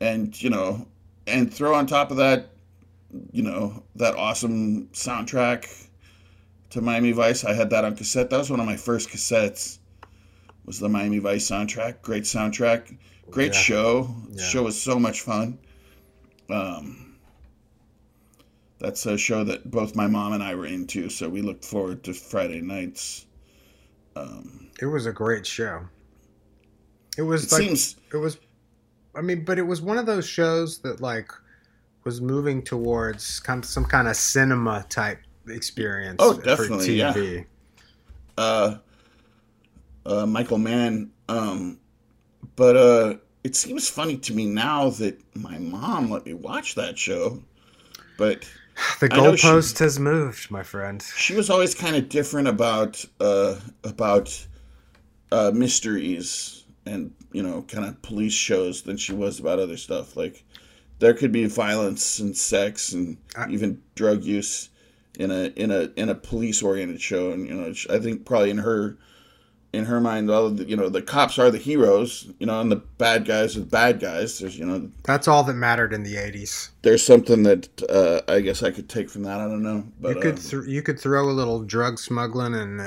[0.00, 0.86] And you know,
[1.26, 2.50] and throw on top of that,
[3.32, 5.88] you know, that awesome soundtrack
[6.70, 7.44] to Miami Vice.
[7.44, 8.30] I had that on cassette.
[8.30, 9.78] That was one of my first cassettes.
[10.66, 12.00] Was the Miami Vice soundtrack?
[12.02, 12.96] Great soundtrack,
[13.30, 13.60] great Yeah.
[13.60, 14.16] show.
[14.30, 14.48] The Yeah.
[14.48, 15.58] show was so much fun.
[16.50, 17.16] Um,
[18.78, 22.02] that's a show that both my mom and I were into, so we looked forward
[22.04, 23.26] to Friday nights.
[24.16, 25.88] Um, It was a great show.
[27.16, 28.38] It was it like seems it was
[29.16, 31.30] i mean but it was one of those shows that like
[32.04, 37.12] was moving towards kind some kind of cinema type experience Oh, for definitely, yeah.
[37.12, 37.46] TV.
[38.38, 38.76] uh,
[40.06, 41.10] uh, Michael Mann.
[41.28, 41.78] Um,
[42.56, 46.98] but uh, it seems funny to me now that my mom let me watch that
[46.98, 47.42] show.
[48.18, 48.46] But
[49.00, 52.48] the I know she- goalpost has moved my friend she was always kind of different
[52.48, 54.46] about uh, about
[55.32, 60.16] uh, mysteries and you know kind of police shows than she was about other stuff.
[60.16, 60.44] Like
[60.98, 64.68] there could be violence and sex and I- even drug use
[65.18, 68.50] in a in a in a police oriented show, and you know I think probably
[68.50, 68.96] in her
[69.72, 72.70] in her mind, all the, you know the cops are the heroes, you know, and
[72.70, 74.38] the bad guys are the bad guys.
[74.38, 78.40] There's you know that's all that mattered in the 80s there's something that uh, I
[78.40, 79.40] guess I could take from that.
[79.40, 82.54] I don't know, but you could uh, th- you could throw a little drug smuggling
[82.54, 82.84] and uh,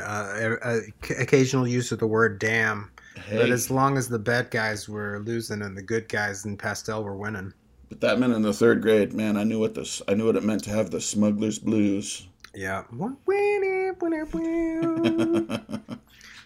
[0.64, 4.52] a- a- occasional use of the word damn hey, but as long as the bad
[4.52, 7.54] guys were losing and the good guys in pastel were winning
[7.90, 10.02] But that meant in the third grade, man, I knew what this.
[10.08, 12.28] I knew what it meant to have the smuggler's blues.
[12.54, 12.84] Yeah.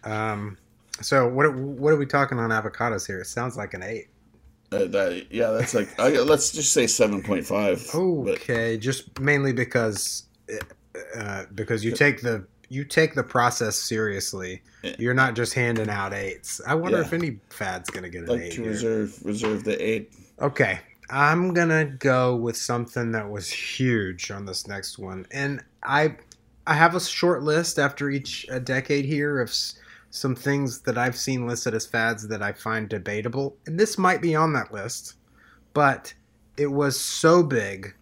[0.04, 0.58] um.
[1.02, 3.22] So what what are we talking on avocados here?
[3.22, 4.08] It sounds like an eight.
[4.72, 7.88] Uh, that yeah, that's like I, let's just say seven point five.
[7.94, 10.26] Okay, just mainly because
[11.16, 14.62] uh, because you take the you take the process seriously.
[14.98, 16.62] You're not just handing out eights.
[16.66, 17.06] I wonder Yeah.
[17.06, 18.52] if any fad's gonna get an like eight.
[18.54, 18.72] to here.
[18.72, 20.14] reserve reserve the eight.
[20.42, 26.16] Okay, I'm gonna go with something that was huge on this next one, and I
[26.66, 29.76] I have a short list after each decade here of s-
[30.10, 34.22] some things that I've seen listed as fads that I find debatable, and this might
[34.22, 35.16] be on that list,
[35.74, 36.14] but
[36.56, 37.94] it was so big,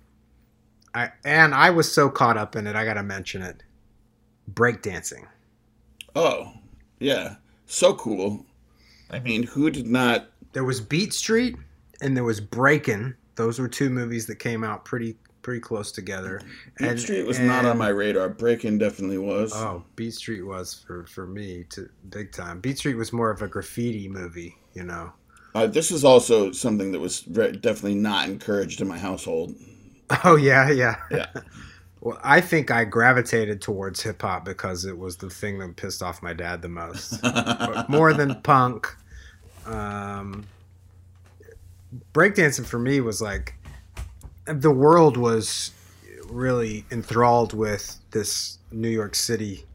[0.94, 2.76] I and I was so caught up in it.
[2.76, 3.64] I gotta mention it.
[4.54, 5.26] Breakdancing.
[6.16, 6.52] Oh
[7.00, 7.36] yeah,
[7.66, 8.46] so cool.
[9.12, 10.28] I mean, who did not?
[10.54, 11.56] There was Beat Street
[12.02, 13.16] and there was Breakin'.
[13.36, 16.42] Those were two movies that came out pretty pretty close together.
[16.78, 18.30] Beat And- Street was not on my radar.
[18.30, 19.54] Breaking definitely was.
[19.56, 22.60] Oh, Beat Street was for for me to big time.
[22.60, 25.12] Beat Street was more of a graffiti movie, you know.
[25.56, 29.56] Uh, this is also something that was very, definitely not encouraged in my household.
[30.24, 30.96] Oh yeah, yeah.
[31.12, 31.28] Yeah.
[32.02, 36.02] Well, I think I gravitated towards hip hop because it was the thing that pissed
[36.02, 37.20] off my dad the most,
[37.90, 38.96] more than punk.
[39.66, 40.46] Um,
[42.14, 43.56] breakdancing for me was like
[44.46, 45.72] the world was
[46.30, 49.66] really enthralled with this New York City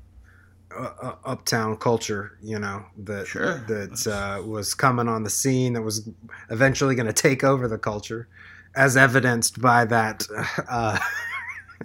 [0.77, 3.59] uh, uh, uptown culture, you know, that Sure.
[3.69, 6.09] that uh, was coming on the scene that was
[6.51, 8.27] eventually going to take over the culture,
[8.75, 10.27] as evidenced by that
[10.69, 10.99] uh,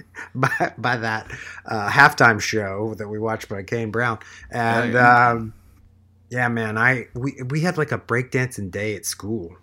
[0.36, 1.32] by, by that
[1.66, 4.20] uh, halftime show that we watched by Kane Brown,
[4.52, 5.30] and Right.
[5.32, 5.54] um,
[6.30, 9.58] yeah, man, I we we had like a breakdancing day at school.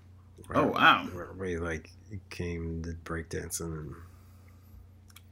[0.55, 1.09] Oh, wow.
[1.13, 1.91] Where we like
[2.31, 3.95] came to breakdancing and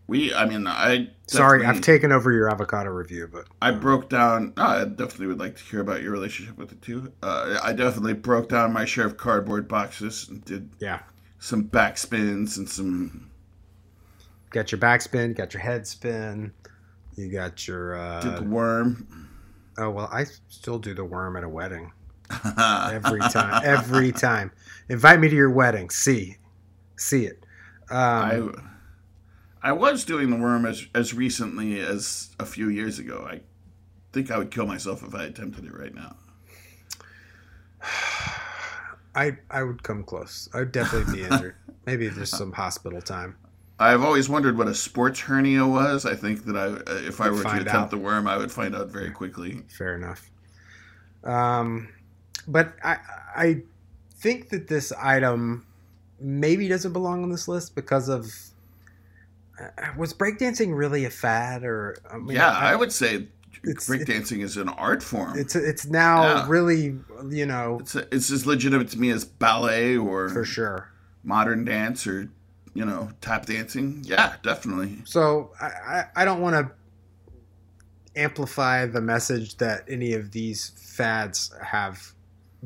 [0.07, 4.53] We, I mean, I Sorry, I've taken over your avocado review, but I broke down.
[4.59, 7.13] Oh, I definitely would like to hear about your relationship with the two.
[7.23, 11.01] Uh, I definitely broke down my share of cardboard boxes and did yeah.
[11.39, 13.31] some backspins and some
[14.55, 16.53] Got your backspin, you got your head spin,
[17.17, 18.21] you got your.
[18.21, 19.29] did the Uh, worm.
[19.79, 21.91] oh well, I still do the worm at a wedding
[22.57, 23.63] every time.
[23.65, 24.53] every time,
[24.89, 25.91] invite me to your wedding.
[25.91, 26.37] See,
[26.97, 27.45] see it.
[27.91, 28.71] I Um,
[29.61, 33.27] I was doing the worm as as recently as a few years ago.
[33.29, 33.41] I
[34.13, 36.15] think I would kill myself if I attempted it right now.
[39.17, 40.49] I I would come close.
[40.55, 41.57] I would definitely be injured.
[41.87, 43.37] Maybe just some hospital time.
[43.79, 46.07] I've always wondered what a sports hernia was.
[46.07, 47.91] I think that I, uh, if I were to attempt out.
[47.91, 49.63] the worm, I would find out very quickly.
[49.69, 50.31] Fair enough.
[51.25, 51.89] Um,
[52.47, 52.99] but I
[53.37, 53.63] I
[54.17, 55.67] think that this item
[56.21, 58.33] maybe doesn't belong on this list because of
[59.61, 63.27] uh, was breakdancing really a fad or I mean, yeah, I, would say
[63.65, 65.39] breakdancing is an art form.
[65.39, 66.47] It's it's now Yeah.
[66.49, 66.97] really
[67.29, 70.91] you know It's it's as legitimate to me as ballet or for sure.
[71.23, 72.31] modern dance or
[72.75, 74.03] you know tap dancing.
[74.05, 74.39] Yeah, ah.
[74.43, 74.99] definitely.
[75.05, 82.13] So I I, don't want to amplify the message that any of these fads have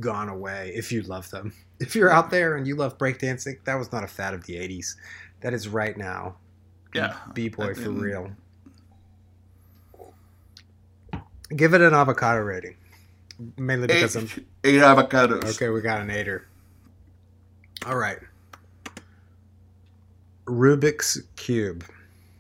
[0.01, 1.53] gone away if you love them.
[1.81, 4.55] If you're out there and you love breakdancing, that was not a fad of the
[4.55, 4.97] 80s.
[5.43, 6.35] That is right now.
[6.93, 8.31] Yeah, B-boy for And- real.
[11.55, 12.75] Give it an avocado rating.
[13.57, 15.55] Mainly because I'm Eight, eight avocados.
[15.55, 16.49] Okay, we got an eighter.
[17.87, 18.19] All right.
[20.49, 21.85] Rubik's Cube.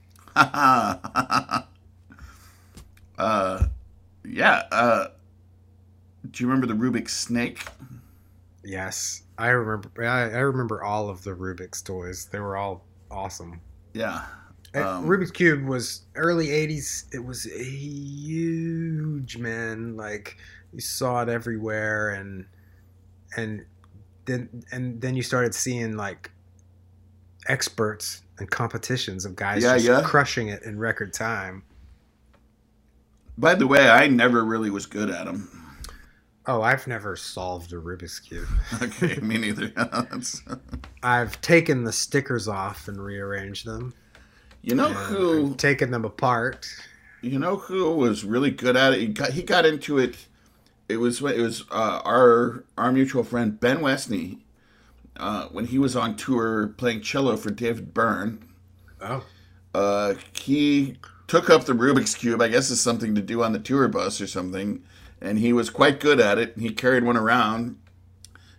[0.36, 1.72] uh,
[4.24, 4.62] yeah.
[4.70, 5.08] Uh,
[6.30, 7.64] do you remember the Rubik's snake?
[8.64, 9.22] Yes.
[9.36, 12.28] I remember I, I remember all of the Rubik's toys.
[12.30, 13.60] They were all awesome.
[13.94, 14.24] Yeah.
[14.74, 17.06] Um, Rubik's Cube was early 80s.
[17.14, 19.96] It was huge, man.
[19.96, 20.36] Like
[20.72, 22.46] you saw it everywhere and
[23.36, 23.64] and
[24.26, 26.30] then and then you started seeing like
[27.48, 30.02] experts and competitions of guys Yeah, just yeah.
[30.04, 31.62] crushing it in record time.
[33.36, 35.48] By the way, I never really was good at them.
[36.46, 38.48] Oh, I've never solved a Rubik's Cube.
[38.82, 39.72] Okay, me neither.
[41.02, 43.92] I've taken the stickers off and rearranged them.
[44.62, 45.50] you know who?
[45.50, 46.66] I've taken them apart.
[47.20, 49.00] You know who was really good at it?
[49.00, 50.16] He got, he got into it.
[50.88, 54.38] It was it was uh, our our mutual friend Ben Westney
[55.18, 58.44] uh, when he was on tour playing cello for David Byrne.
[59.00, 59.24] Oh.
[59.74, 60.96] Uh, he
[61.26, 62.40] took up the Rubik's cube.
[62.40, 64.82] I guess it's something to do on the tour bus or something,
[65.20, 66.58] and he was quite good at it.
[66.58, 67.78] He carried one around,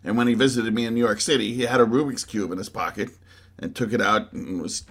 [0.03, 2.57] and when he visited me in New York City, he had a Rubik's cube in
[2.57, 3.09] his pocket
[3.57, 4.85] and took it out and was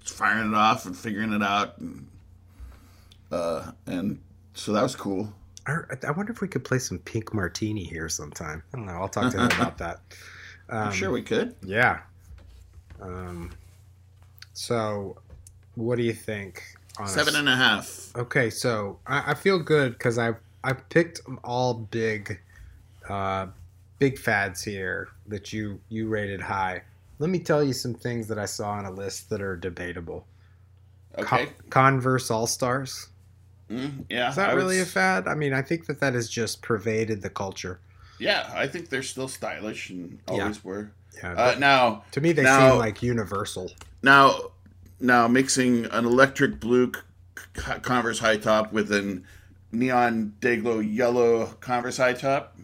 [0.00, 2.08] firing it off and figuring it out, and,
[3.32, 4.20] uh, and
[4.52, 5.32] so that was cool.
[5.66, 8.62] I, I wonder if we could play some Pink Martini here sometime.
[8.72, 8.92] I don't know.
[8.92, 10.00] I'll talk to him about that.
[10.68, 11.54] Um, I'm sure we could.
[11.62, 12.00] Yeah.
[13.00, 13.50] Um,
[14.52, 15.18] so,
[15.74, 16.62] what do you think?
[16.98, 18.10] on a Seven s- and a half.
[18.16, 22.40] Okay, so I, I feel good because I I picked all big,
[23.08, 23.48] uh,
[23.98, 26.82] big fads here that you you rated high.
[27.18, 30.26] Let me tell you some things that I saw on a list that are debatable.
[31.18, 31.48] Okay.
[31.70, 33.08] Converse All Stars.
[33.70, 34.30] Mm, yeah.
[34.30, 35.26] Is that I really a fad?
[35.28, 37.80] I mean, I think that that has just pervaded the culture.
[38.18, 40.90] Yeah, I think they're still stylish and always were.
[41.16, 41.32] Yeah.
[41.32, 43.70] Uh, now, to me, they now- seem like universal.
[44.02, 44.52] Now,
[45.00, 46.92] now mixing an electric blue
[47.56, 49.24] c- Converse high top with an
[49.72, 52.56] neon Day-Glo yellow Converse high top.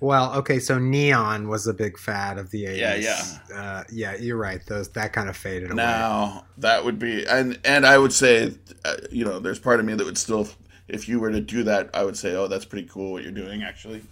[0.00, 2.76] Well, okay, so neon was a big fad of the 80s.
[2.78, 3.56] Yeah, yeah.
[3.56, 4.60] Uh, yeah, you're right.
[4.66, 5.76] Those that kind of faded away.
[5.76, 9.86] Now that would be, and and I would say, uh, you know, there's part of
[9.86, 10.48] me that would still,
[10.88, 13.30] if you were to do that, I would say, oh, that's pretty cool what you're
[13.30, 14.02] doing, actually.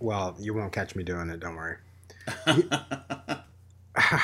[0.00, 1.40] Well, you won't catch me doing it.
[1.40, 1.76] Don't worry.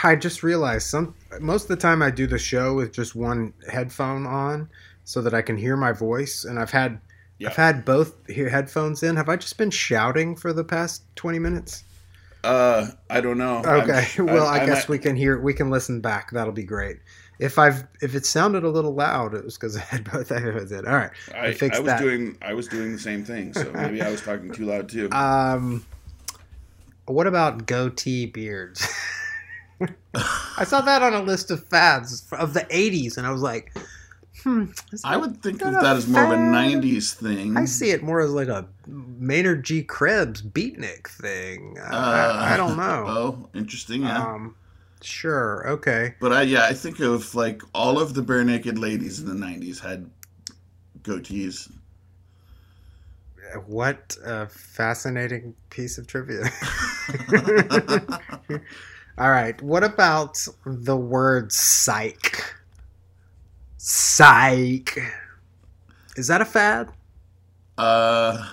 [0.04, 3.54] I just realized some most of the time I do the show with just one
[3.70, 4.68] headphone on
[5.04, 7.00] so that I can hear my voice and I've had
[7.38, 7.48] Yeah.
[7.48, 9.16] I've had both headphones in.
[9.16, 11.84] Have I just been shouting for the past 20 minutes?
[12.44, 13.62] Uh, I don't know.
[13.62, 14.06] I'm- Okay.
[14.22, 16.30] well, I, I'm guess at- we can hear we can listen back.
[16.32, 16.98] That'll be great.
[17.42, 20.70] If I've if it sounded a little loud, it was because I had both headphones
[20.70, 20.86] in.
[20.86, 21.10] All right.
[21.34, 22.00] I, I fixed I was that.
[22.00, 25.10] doing I was doing the same thing, so maybe I was talking too loud too.
[25.10, 25.84] Um,
[27.06, 28.86] what about goatee beards?
[30.14, 33.72] I saw that on a list of fads of the '80s, and I was like,
[34.44, 34.66] "Hmm."
[35.04, 37.56] I would think that that as more of a '90s thing.
[37.56, 39.82] I see it more as like a Maynard G.
[39.82, 41.76] Krebs beatnik thing.
[41.80, 43.04] Uh, Uh, I, I don't know.
[43.08, 44.02] Oh, interesting.
[44.02, 44.22] Yeah.
[44.22, 44.54] Um,
[45.02, 45.68] Sure.
[45.68, 46.14] Okay.
[46.20, 49.80] But I yeah, I think of like all of the Barenaked Ladies in the '90s
[49.80, 50.10] had
[51.02, 51.70] goatees.
[53.66, 56.44] What a fascinating piece of trivia.
[59.18, 59.60] All right.
[59.60, 62.54] What about the word psych?
[63.76, 64.98] Psych.
[66.16, 66.92] Is that a fad?
[67.76, 68.48] Uh,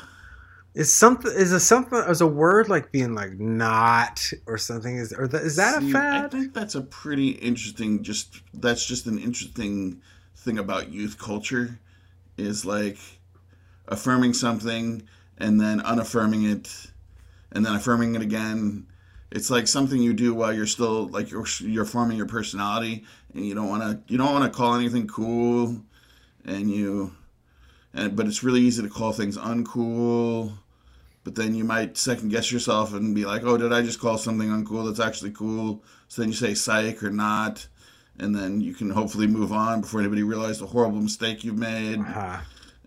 [0.79, 5.11] Is something is a something is a word like being like not or something is
[5.11, 6.23] or th- is that see, a fad?
[6.23, 8.01] I think that's a pretty interesting.
[8.01, 10.01] Just that's just an interesting
[10.37, 11.77] thing about youth culture,
[12.37, 12.97] is like
[13.89, 15.03] affirming something
[15.37, 16.73] and then unaffirming it,
[17.51, 18.87] and then affirming it again.
[19.31, 23.03] It's like something you do while you're still like you're you're forming your personality,
[23.33, 25.83] and you don't want to you don't want to call anything cool,
[26.45, 27.13] and you,
[27.93, 30.53] and but it's really easy to call things uncool.
[31.29, 34.17] But then you might second guess yourself and be like, "Oh, did I just call
[34.17, 37.67] something uncool that's actually cool?" So then you say psych or not,
[38.17, 41.99] and then you can hopefully move on before anybody realizes the horrible mistake you've made.
[41.99, 42.39] Uh,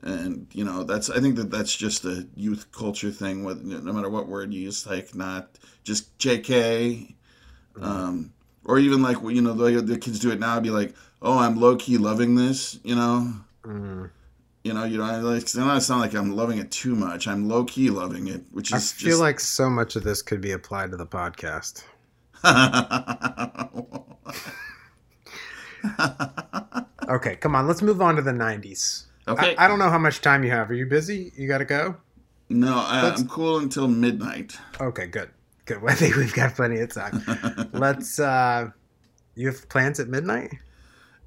[0.02, 3.92] and you know that's i think that that's just a youth culture thing with no
[3.92, 5.48] matter what word you use like not
[5.84, 7.14] just jk
[7.80, 8.32] um,
[8.64, 11.60] or even like you know the the kids do it now be like oh i'm
[11.60, 13.32] low-key loving this you know?
[13.62, 14.10] Mm.
[14.64, 17.26] You know you know I like I don't sound like i'm loving it too much
[17.26, 18.92] i'm low-key loving it which is.
[18.92, 21.82] Just I feel just like so much of this could be applied to the podcast.
[27.08, 29.06] Okay, come on, let's move on to the 90s.
[29.28, 30.70] okay I, I don't know how much time you have.
[30.70, 31.32] Are you busy?
[31.36, 31.96] You got to go?
[32.48, 35.30] no I, I'm cool until midnight Okay, good.
[35.64, 35.80] Good.
[35.86, 37.22] I think we've got plenty of time.
[37.72, 38.70] Let's uh
[39.34, 40.52] you have plans at midnight?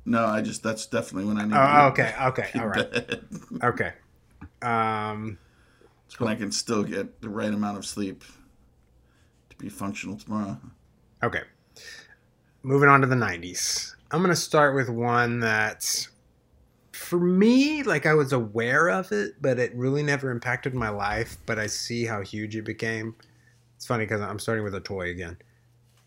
[0.05, 2.13] No i just that's definitely when i need Oh, okay.
[2.21, 2.49] Okay.
[2.59, 2.91] All right.
[2.91, 3.25] bed.
[3.63, 3.93] Okay.
[4.61, 5.37] Um
[6.05, 8.23] It's when I can still get the right amount of sleep
[9.49, 10.57] to be functional tomorrow.
[11.23, 11.41] okay.
[12.63, 13.93] Moving on to the 90s.
[14.11, 16.07] I'm going to start with one that
[16.93, 21.37] for me like I was aware of it, but it really never impacted my life,
[21.45, 23.15] but I see how huge it became.
[23.75, 25.37] It's funny cuz I'm starting with a toy again.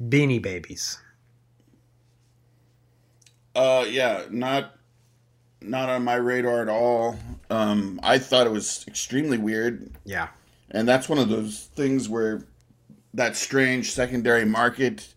[0.02, 0.98] Beanie Babies.
[3.58, 4.76] Uh, yeah, not
[5.60, 7.18] not on my radar at all.
[7.50, 10.28] Um, I thought it was extremely weird, Yeah.
[10.70, 12.44] and that's one of those things where
[13.14, 15.12] that strange secondary market,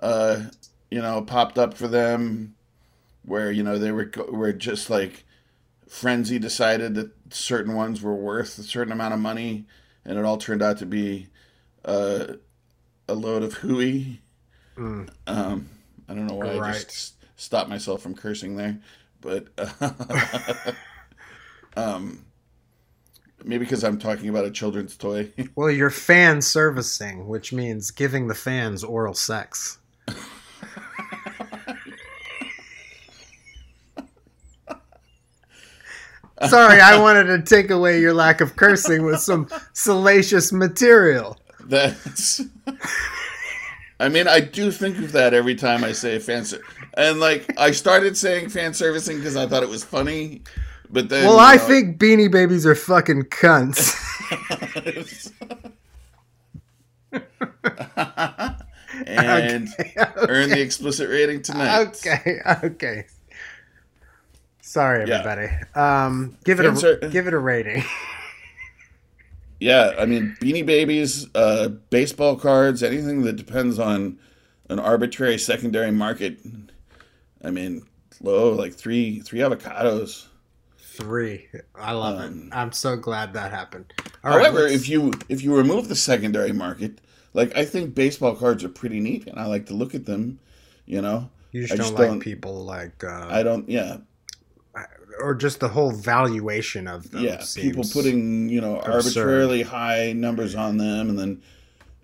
[0.00, 0.42] uh,
[0.90, 2.54] you know, popped up for them,
[3.24, 5.24] where you know they were were just like
[5.88, 9.64] frenzy decided that certain ones were worth a certain amount of money,
[10.04, 11.28] and it all turned out to be
[11.86, 12.34] uh,
[13.08, 14.20] a load of hooey.
[14.76, 15.08] Mm.
[15.26, 15.70] Um,
[16.06, 18.78] I don't know why I just s- stopped myself from cursing there,
[19.20, 19.48] but
[21.76, 22.24] um,
[23.44, 25.32] maybe because I'm talking about a children's toy.
[25.56, 29.78] Well, you're fan servicing, which means giving the fans oral sex.
[36.48, 41.36] Sorry, I wanted to take away your lack of cursing with some salacious material.
[41.64, 42.40] That's.
[43.98, 46.62] I mean, I do think of that every time I say fan ser-
[46.98, 50.42] and like I started saying fan servicing because I thought it was funny,
[50.90, 53.94] but then Well, you I know- think beanie babies are fucking cunts.
[59.06, 59.68] and
[60.16, 61.86] earn the explicit rating tonight.
[61.88, 63.06] okay, okay.
[64.60, 65.20] Sorry, Yeah.
[65.24, 65.48] everybody.
[65.74, 67.84] Um, give it Fan a ser- give it a rating.
[69.60, 74.18] Yeah, I mean, Beanie Babies, uh, baseball cards, anything that depends on
[74.68, 76.38] an arbitrary secondary market.
[77.44, 77.82] I mean,
[78.20, 80.26] low like three three avocados.
[80.78, 81.46] Three.
[81.76, 82.56] I love Um, it.
[82.56, 83.92] I'm so glad that happened.
[84.24, 87.00] All right, However, let's- if you if you remove the secondary market,
[87.34, 90.40] like I think baseball cards are pretty neat, and I like to look at them.
[90.86, 93.68] You know, you just I don't like don't- people like, uh, I don't.
[93.68, 93.98] Yeah,
[95.20, 97.22] or just the whole valuation of them.
[97.24, 97.44] yeah.
[97.54, 98.92] People putting you know absurd.
[98.92, 101.42] arbitrarily high numbers on them, and then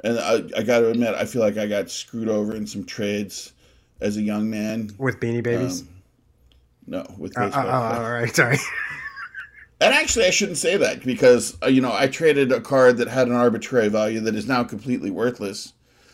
[0.04, 2.84] and I I got to admit, I feel like I got screwed over in some
[2.84, 3.52] trades
[4.04, 4.90] as a young man.
[4.98, 5.80] with beanie babies.
[5.82, 5.88] Um,
[6.86, 7.66] no, with Uh, uh, baseball.
[7.70, 8.58] uh, all right, sorry.
[9.80, 13.08] And actually, I shouldn't say that because uh, you know I traded a card that
[13.08, 15.72] had an arbitrary value that is now completely worthless,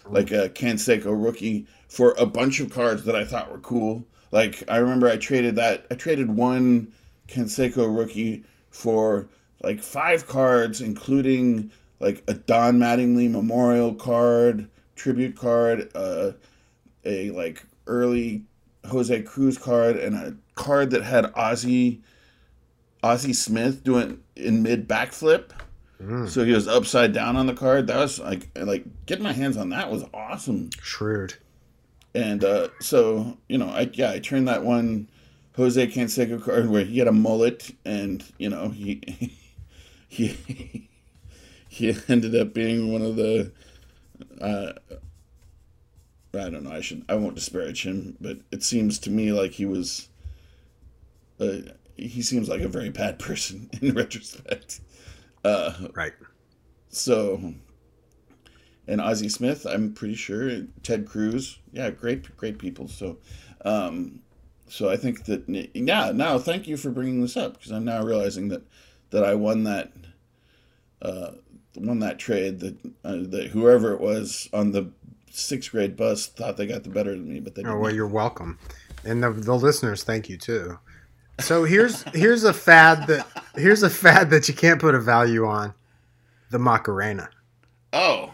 [0.09, 4.05] like a Canseco rookie, for a bunch of cards that I thought were cool.
[4.33, 5.87] Like I remember I traded that.
[5.91, 6.93] I traded one
[7.29, 9.29] Canseco rookie for
[9.63, 11.71] like five cards, including
[12.01, 16.33] like a Don Mattingly Memorial card, tribute card, uh,
[17.05, 18.45] a like early
[18.89, 22.01] Jose Cruz card, and a card that had Ozzie
[23.03, 25.51] Ozzie Smith doing in mid backflip.
[26.03, 27.87] Mm, So he was upside down on the card.
[27.89, 30.71] That was like like getting my hands on that was awesome.
[30.81, 31.35] shrewd.
[32.15, 35.09] And uh, so you know, I yeah, I turned that one
[35.57, 39.03] Jose Canseco card where he had a mullet, and you know he
[40.09, 40.89] he
[41.69, 43.53] he ended up being one of the.
[44.41, 44.73] Uh,
[46.35, 46.73] I don't know.
[46.73, 47.05] I should.
[47.09, 50.09] I won't disparage him, but it seems to me like he was.
[51.41, 51.59] Uh,
[51.97, 54.81] he seems like a very bad person in retrospect.
[55.45, 56.13] Uh, Right.
[56.89, 57.55] so,
[58.87, 62.89] and Ozzie Smith, I'm pretty sure Ted Cruz, yeah, great, great people.
[62.89, 63.19] So,
[63.65, 64.21] um,
[64.69, 66.13] so I think that yeah.
[66.15, 68.63] Now, thank you for bringing this up because I'm now realizing that
[69.11, 69.93] that I won that,
[71.03, 71.33] uh,
[71.75, 74.91] won that trade that uh, that whoever it was on the
[75.31, 78.07] sixth grade bus thought they got the better than me, but they Oh well, you're
[78.07, 78.59] welcome,
[79.05, 80.79] and the, the listeners thank you too.
[81.41, 85.47] So here's here's a fad that here's a fad that you can't put a value
[85.47, 85.75] on,
[86.51, 87.31] the Macarena.
[87.93, 88.33] oh,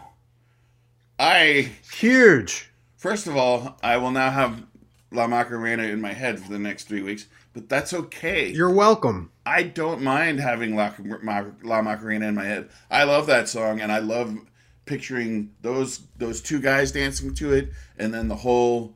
[1.19, 2.69] I Huge.
[2.97, 4.63] First of all, I will now have
[5.11, 8.49] La Macarena in my head for the next three weeks, but that's okay.
[8.49, 9.31] You're welcome.
[9.45, 10.93] I don't mind having La,
[11.63, 12.69] La Macarena in my head.
[12.91, 14.35] I love that song, and I love
[14.87, 17.69] picturing those those two guys dancing to it,
[17.99, 18.95] and then the whole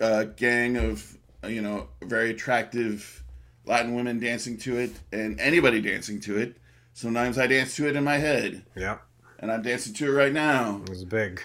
[0.00, 1.16] uh, gang of
[1.48, 3.22] you know very attractive
[3.64, 6.56] Latin women dancing to it, and anybody dancing to it.
[6.92, 9.00] Sometimes I dance to it in my head, Yep,
[9.38, 11.40] and I'm dancing to it right now, it was big.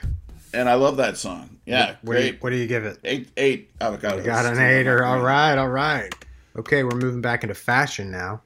[0.53, 1.59] and I love that song.
[1.65, 2.43] Yeah, What do you, great.
[2.43, 2.97] what do you give it?
[3.03, 4.25] Eight, eight avocados.
[4.25, 5.03] Got an eighter.
[5.05, 6.13] All right, all right.
[6.57, 8.41] Okay, we're moving back into fashion now.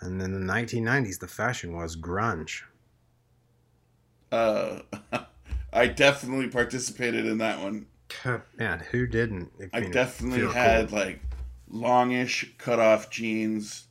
[0.00, 2.62] And in the 1990s, the fashion was grunge.
[4.32, 4.80] Uh,
[5.72, 7.86] I definitely participated in that one.
[8.58, 9.50] Man, who didn't?
[9.72, 10.98] I definitely had cool.
[10.98, 11.20] like
[11.70, 13.84] longish cut off jeans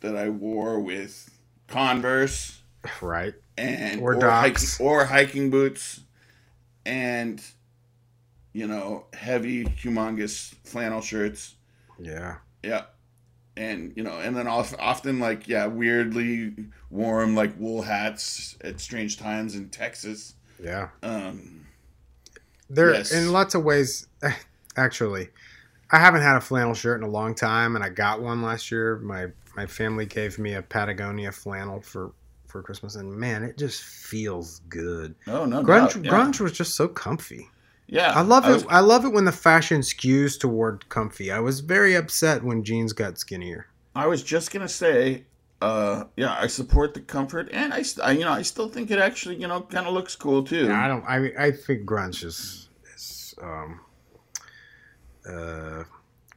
[0.00, 1.28] that I wore with
[1.66, 2.60] Converse
[3.02, 3.34] right.
[3.56, 4.80] and Or hiking, Docs.
[4.80, 6.00] or hiking boots
[6.86, 7.42] and
[8.52, 11.54] you know heavy humongous flannel shirts.
[11.98, 12.36] Yeah.
[12.62, 12.84] Yeah.
[13.58, 16.54] And you know, and then of- often like yeah, weirdly
[16.90, 20.34] warm like wool hats at strange times in Texas.
[20.62, 20.88] Yeah.
[21.02, 21.66] Um,
[22.70, 23.12] There, Yes.
[23.12, 24.06] in lots of ways,
[24.76, 25.28] actually,
[25.90, 28.70] I haven't had a flannel shirt in a long time, and I got one last
[28.70, 28.96] year.
[28.98, 32.12] My my family gave me a Patagonia flannel for
[32.46, 35.14] for Christmas, and man, it just feels good.
[35.26, 36.10] Oh no Grunge, yeah.
[36.12, 37.50] grunge was just so comfy.
[37.88, 38.52] Yeah, I love it.
[38.52, 41.32] was- I love it when the fashion skews toward comfy.
[41.32, 43.66] I was very upset when jeans got skinnier.
[43.96, 45.24] I was just gonna say,
[45.62, 48.98] uh, yeah, I support the comfort, and I, I you know, I still think it
[48.98, 50.66] actually, you know, kind of looks cool too.
[50.66, 51.04] Yeah, I don't.
[51.04, 53.80] I I think grunge is is um
[55.28, 55.84] uh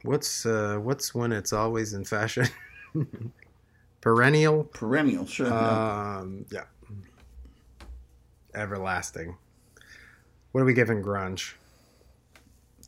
[0.02, 2.46] what's uh what's when it's always in fashion
[4.00, 5.52] perennial Perennial, sure.
[5.52, 6.64] um yeah
[8.54, 9.36] everlasting.
[10.52, 11.54] What are we giving grunge?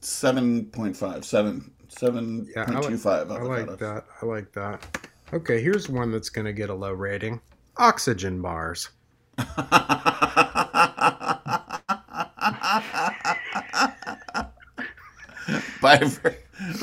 [0.00, 3.30] Seven point five, seven, seven Yeah, point like, two five.
[3.30, 4.04] I like that.
[4.20, 5.08] I like that.
[5.32, 7.40] Okay, here's one that's gonna get a low rating.
[7.78, 8.90] Oxygen bars.
[15.80, 15.98] by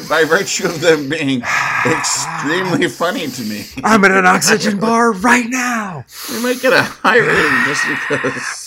[0.09, 1.41] by virtue of them being
[1.85, 6.05] extremely funny to me, I'm in an oxygen bar right now.
[6.29, 8.60] We might get a high rating just because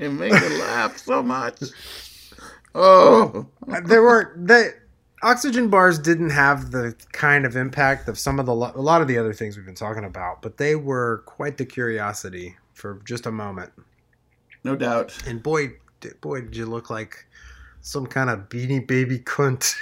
[0.00, 1.60] they make me laugh so much.
[2.74, 4.74] Oh, uh, there weren't the
[5.22, 9.08] oxygen bars didn't have the kind of impact of some of the a lot of
[9.08, 13.26] the other things we've been talking about, but they were quite the curiosity for just
[13.26, 13.70] a moment.
[14.64, 15.14] no doubt.
[15.26, 17.26] And boy, d- boy, did you look like
[17.82, 19.74] some kind of beanie baby cunt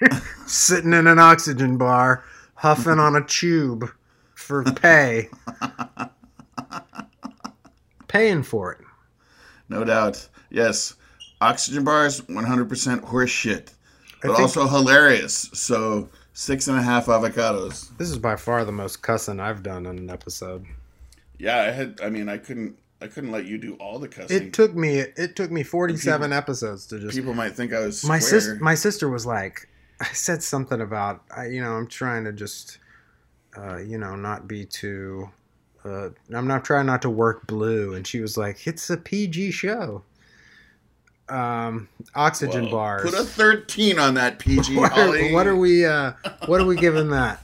[0.46, 2.22] sitting in an oxygen bar,
[2.56, 3.88] huffing on a tube
[4.34, 5.30] for pay,
[8.08, 8.80] paying for it.
[9.72, 10.28] No doubt.
[10.50, 10.94] Yes.
[11.40, 13.72] Oxygen bars, 100% horse shit.
[14.22, 15.50] But also hilarious.
[15.52, 17.96] So, six and a half avocados.
[17.98, 20.64] This is by far the most cussing I've done on an episode.
[21.38, 24.40] Yeah, I had, I mean, I couldn't, I couldn't let you do all the cussing.
[24.40, 28.04] It took me it took me 47 episodes to just People might think I was
[28.04, 29.68] my sister my sister was like
[30.00, 32.78] I said something about I you know I'm trying to just
[33.56, 35.30] uh, you know not be too
[35.84, 39.50] uh, I'm not trying not to work blue and she was like it's a PG
[39.52, 40.02] show.
[41.28, 42.70] Um oxygen Whoa.
[42.72, 43.10] bars.
[43.10, 46.12] Put a 13 on that PG, what, are, what are we uh
[46.46, 47.42] what are we giving that?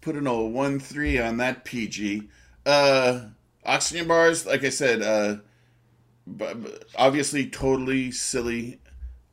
[0.00, 2.28] Put an old 1 3 on that PG.
[2.66, 3.26] Uh,
[3.64, 5.36] oxygen bars, like I said, uh,
[6.26, 8.80] bu- bu- obviously totally silly,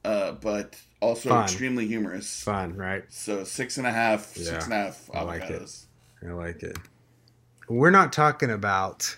[0.04, 1.44] uh, but also Fun.
[1.44, 2.44] extremely humorous.
[2.44, 3.04] Fun, right?
[3.10, 5.70] So, six and a half, Yeah, six and a half I like it.
[6.26, 6.78] I like it.
[7.72, 9.16] We're not talking about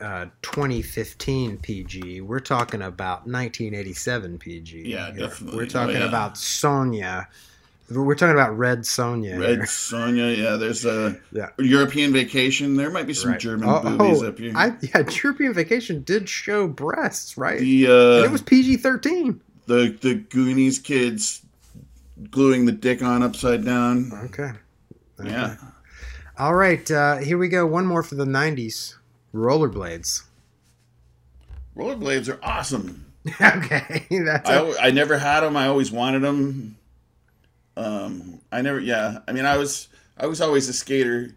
[0.00, 2.20] uh, 2015 PG.
[2.22, 4.82] We're talking about 1987 PG.
[4.88, 5.28] Yeah, here.
[5.28, 5.58] definitely.
[5.58, 6.08] We're talking Oh, yeah.
[6.08, 7.26] about Sonja.
[7.90, 9.38] We're talking about Red Sonja.
[9.38, 9.64] Red here.
[9.64, 10.56] Sonja, yeah.
[10.56, 11.50] There's a Yeah.
[11.58, 12.76] European vacation.
[12.76, 13.40] There might be some Right.
[13.40, 14.52] German Oh, boobies oh, up here.
[14.54, 17.58] I, yeah, European Vacation did show breasts, right?
[17.60, 19.40] the uh, and it was PG 13.
[19.66, 21.42] the the Goonies kids
[22.30, 24.10] gluing the dick on upside down.
[24.26, 24.52] Okay.
[25.20, 25.28] Okay.
[25.30, 25.56] Yeah.
[26.40, 27.66] All right, uh, here we go.
[27.66, 28.94] One more for the 90s
[29.34, 30.22] Rollerblades.
[31.76, 33.12] Rollerblades are awesome.
[33.42, 34.06] okay.
[34.10, 35.54] That's I, a, I never had them.
[35.54, 36.78] I always wanted them.
[37.76, 38.80] Um, I never.
[38.80, 39.18] Yeah.
[39.28, 41.34] I mean, I was I was always a skater.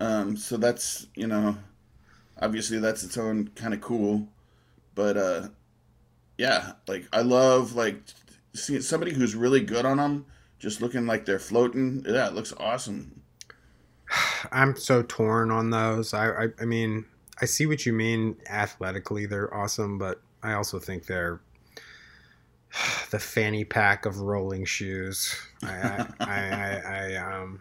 [0.00, 1.58] Um, so that's you know,
[2.40, 4.26] obviously that's its own kind of cool,
[4.94, 5.48] but uh,
[6.38, 8.00] yeah, like I love like
[8.54, 10.24] see somebody who's really good on them,
[10.58, 12.02] just looking like they're floating.
[12.08, 13.21] Yeah, it looks awesome.
[14.52, 16.14] I'm so torn on those.
[16.14, 17.04] I, I I mean,
[17.40, 18.36] I see what you mean.
[18.48, 21.40] Athletically, they're awesome, but I also think they're
[23.10, 25.36] the fanny pack of rolling shoes.
[25.62, 27.60] I I, I, I, um,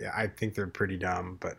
[0.00, 1.58] yeah, I think they're pretty dumb, but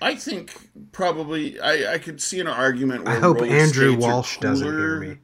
[0.00, 0.52] I think
[0.92, 3.04] probably I, I could see an argument.
[3.04, 5.16] Where I hope Andrew Walsh doesn't hear me.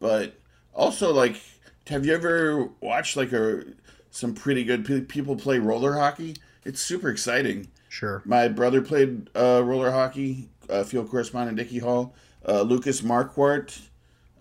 [0.00, 0.38] But
[0.74, 1.40] also, like,
[1.88, 3.64] have you ever watched like a
[4.10, 6.36] some pretty good pe- people play roller hockey?
[6.68, 7.68] It's super exciting.
[7.88, 8.20] Sure.
[8.26, 10.50] My brother played uh, roller hockey.
[10.68, 12.14] Uh, field correspondent Dickie Hall,
[12.46, 13.80] uh, Lucas Marquardt,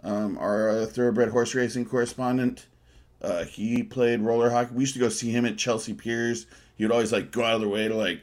[0.03, 2.65] um, our uh, thoroughbred horse racing correspondent.
[3.21, 4.71] Uh, he played roller hockey.
[4.73, 6.45] We used to go see him at Chelsea Piers.
[6.75, 8.19] He would always like go out of the way to like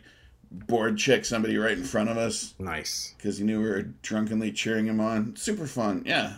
[0.51, 3.15] board check somebody right in front of us Nice.
[3.17, 5.35] because he knew we were drunkenly cheering him on.
[5.35, 6.03] Super fun.
[6.05, 6.35] Yeah,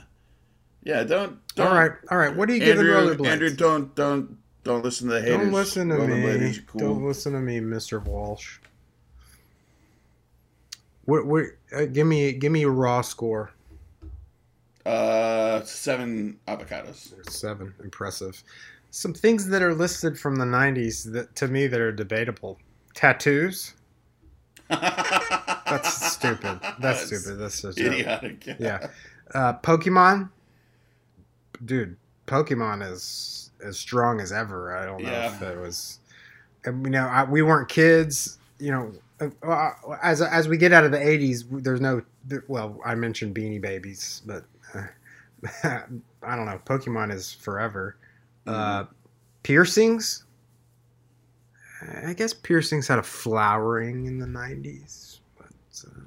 [0.85, 1.03] yeah.
[1.03, 1.41] Don't.
[1.57, 1.93] don't All right.
[2.13, 2.35] All right.
[2.37, 3.17] What are you giving Andrew.
[3.17, 3.27] rollerblades?
[3.27, 5.39] Andrew, don't don't don't listen to the haters.
[5.39, 6.59] Don't listen to me.
[6.67, 6.81] cool.
[6.81, 8.05] Don't listen to me, Mr.
[8.05, 8.59] Walsh.
[11.05, 11.25] What?
[11.25, 11.45] What?
[11.73, 12.33] Uh, give me.
[12.33, 13.53] Give me a raw score.
[14.85, 17.15] Uh, seven avocados.
[17.31, 17.73] Seven.
[17.83, 18.43] Impressive.
[18.91, 22.59] Some things that are listed from the '90s that to me that are debatable.
[22.93, 23.75] Tattoos.
[24.69, 26.59] That's stupid.
[26.81, 27.39] That's stupid.
[27.39, 28.01] That's so stupid.
[28.01, 28.47] idiotic.
[28.59, 28.89] Yeah.
[29.33, 30.31] Uh, Pokemon.
[31.65, 31.97] Dude,
[32.27, 34.77] Pokemon is as strong as ever.
[34.77, 35.35] I don't know Yeah.
[35.35, 35.99] if it was.
[36.65, 38.39] and, You know, I, we weren't kids.
[38.59, 38.93] You know,
[39.47, 39.71] uh,
[40.03, 42.03] as as we get out of the '80s, there's no.
[42.49, 44.45] Well, I mentioned Beanie Babies, but
[44.75, 44.83] uh,
[46.23, 46.61] I don't know.
[46.65, 47.97] Pokemon is forever.
[48.47, 48.85] Uh,
[49.43, 50.25] piercings.
[52.05, 55.47] I guess piercings had a flowering in the '90s, but.
[55.87, 56.01] Uh,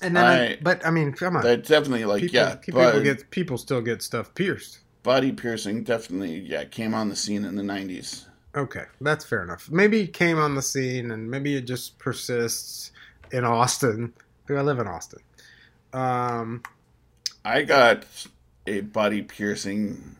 [0.00, 1.42] and then, I, I- but I mean, come on.
[1.42, 4.78] That definitely like people, yeah, people but get people still get stuff pierced.
[5.08, 8.26] Body piercing definitely yeah came on the scene in the nineties.
[8.54, 9.70] Okay, that's fair enough.
[9.70, 12.92] Maybe it came on the scene, and maybe it just persists
[13.32, 14.12] in Austin.
[14.50, 15.20] I live in Austin.
[15.94, 16.62] Um,
[17.42, 18.04] I got
[18.66, 20.16] a body piercing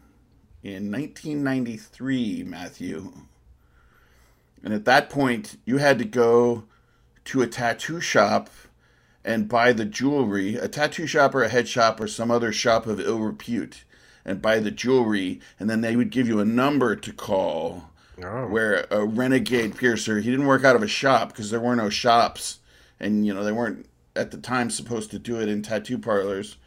[0.62, 3.12] in 1993, Matthew.
[4.64, 6.64] And at that point, you had to go
[7.26, 8.48] to a tattoo shop
[9.22, 12.86] and buy the jewelry, a tattoo shop or a head shop or some other shop
[12.86, 13.84] of ill repute,
[14.28, 17.90] and buy the jewelry, and then they would give you a number to call
[18.22, 21.74] oh, where a renegade piercer he didn't work out of a shop because there were
[21.74, 22.58] no shops
[23.00, 26.58] and you know they weren't at the time supposed to do it in tattoo parlors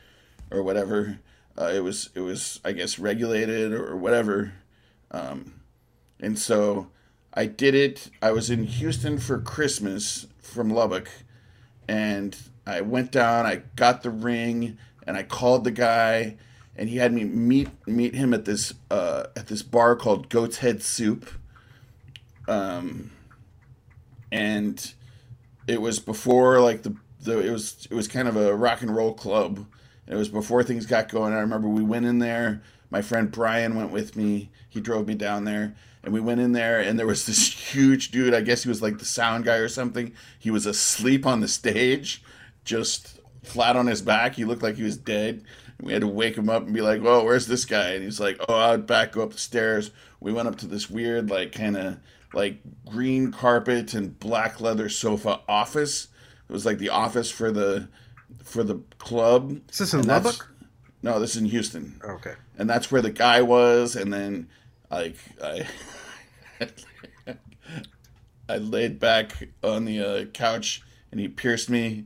[0.49, 1.19] or whatever.
[1.55, 4.53] Uh, it was it was i guess regulated or whatever.
[5.11, 5.61] Um,
[6.19, 6.87] and so
[7.31, 8.09] i did it.
[8.23, 11.09] I was in houston for christmas from lubbock
[11.87, 12.35] and
[12.65, 16.37] i went down i got the ring and i called the guy
[16.75, 20.57] and he had me meet meet him at this uh, at this bar called goat's
[20.57, 21.29] head soup
[22.47, 23.11] um,
[24.31, 24.93] and
[25.67, 28.95] it was before like the, the it was it was kind of a rock and
[28.95, 29.65] roll club.
[30.07, 31.33] It was before things got going.
[31.33, 32.61] I remember we went in there.
[32.89, 34.49] My friend Brian went with me.
[34.67, 36.79] He drove me down there, and we went in there.
[36.79, 38.33] And there was this huge dude.
[38.33, 40.13] I guess he was like the sound guy or something.
[40.37, 42.21] He was asleep on the stage,
[42.65, 44.35] just flat on his back.
[44.35, 45.43] He looked like he was dead.
[45.81, 48.19] We had to wake him up and be like, "Whoa, where's this guy?" And he's
[48.19, 51.51] like, "Oh, out back, go up the stairs." We went up to this weird, like,
[51.51, 51.97] kind of
[52.33, 56.07] like green carpet and black leather sofa office.
[56.47, 57.87] It was like the office for the
[58.43, 59.59] for the club.
[59.69, 60.47] is this in Lubbock?
[61.03, 62.33] No, this is in Houston, Okay.
[62.59, 63.95] and that's where the guy was.
[63.95, 64.47] And then,
[64.91, 65.65] like, I
[68.49, 72.05] I laid back on the uh, couch, and he pierced me,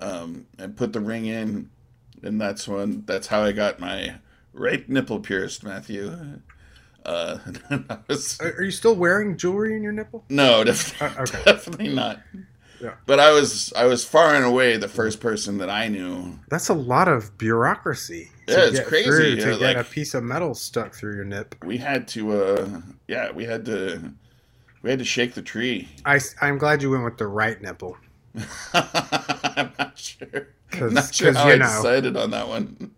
[0.00, 1.70] um, and put the ring in,
[2.22, 4.14] and that's when that's how I got my
[4.52, 6.12] right nipple pierced, Matthew.
[7.04, 7.38] Uh,
[8.08, 10.24] was- Are, you still wearing jewelry in your nipple?
[10.28, 11.42] no, definitely, Uh, okay.
[11.44, 12.20] definitely not.
[12.80, 12.94] Yeah.
[13.06, 16.38] But I was I was far and away the first person that I knew.
[16.48, 18.30] That's a lot of bureaucracy.
[18.46, 21.56] Yeah, it's crazy, through- to get a piece of metal stuck through your nip.
[21.64, 22.68] We had to uh
[23.08, 24.12] yeah, we had to
[24.82, 25.88] we had to shake the tree.
[26.04, 27.96] I I'm glad you went with the right nipple.
[28.74, 30.48] I'm not sure.
[30.70, 31.64] 'Cause- not sure 'cause how you I know.
[31.66, 32.92] decided on that one.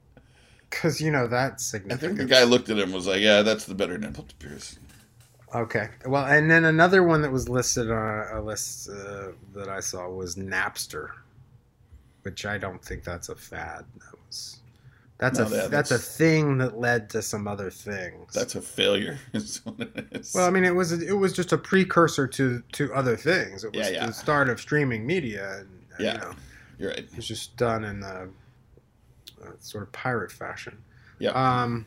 [0.68, 2.12] Because, you know, that's significant.
[2.12, 4.24] I think the guy looked at him and was like, "Yeah, that's the better nipple
[4.24, 4.78] to pierce."
[5.54, 5.88] Okay.
[6.06, 10.08] Well, and then another one that was listed on a list uh, that I saw
[10.08, 11.08] was Napster,
[12.22, 13.84] which I don't think that's a fad.
[13.96, 14.59] That was
[15.20, 18.32] that's No, a that- that's a thing that led to some other things.
[18.34, 19.18] That's a failure.
[19.32, 20.34] is what it is.
[20.34, 23.62] well, I mean, it was it was just a precursor to to other things.
[23.64, 24.06] It was Yeah, yeah.
[24.06, 26.12] the start of streaming media, and uh, Yeah.
[26.14, 26.32] you know,
[26.78, 26.98] You're right.
[26.98, 28.26] it was just done in a,
[29.44, 30.78] a sort of pirate fashion.
[31.18, 31.30] Yeah.
[31.32, 31.86] Um.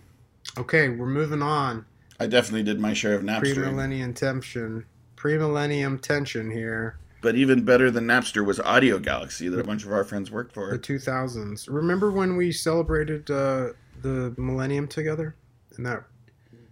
[0.58, 1.86] Okay, we're moving on.
[2.20, 3.56] I definitely did my share of Napster.
[3.56, 4.86] Pre-millennium tension.
[5.16, 6.98] Pre-millennium tension here.
[7.24, 10.54] But even better than Napster was Audio Galaxy that a bunch of our friends worked
[10.54, 10.70] for.
[10.72, 11.68] The 2000s.
[11.72, 13.70] Remember when we celebrated uh,
[14.02, 15.34] the millennium together
[15.78, 16.04] in that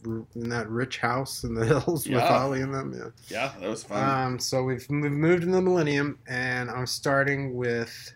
[0.04, 2.94] in that rich house in the hills with Ollie and them?
[2.94, 3.10] Yeah.
[3.30, 4.26] Yeah, that was fun.
[4.34, 4.40] Um.
[4.40, 8.14] So we've we've moved in the millennium, and I'm starting with.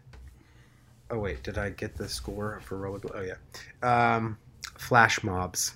[1.09, 2.99] Oh wait, did I get the score for Roller?
[3.13, 4.15] Oh yeah.
[4.15, 4.37] Um,
[4.77, 5.75] flash mobs.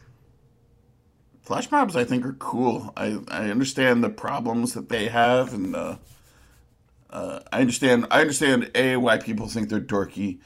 [1.43, 2.93] Flash mobs, I think, are cool.
[2.97, 5.95] I, I understand the problems that they have, and uh,
[7.09, 10.39] uh, I understand I understand a why people think they're dorky,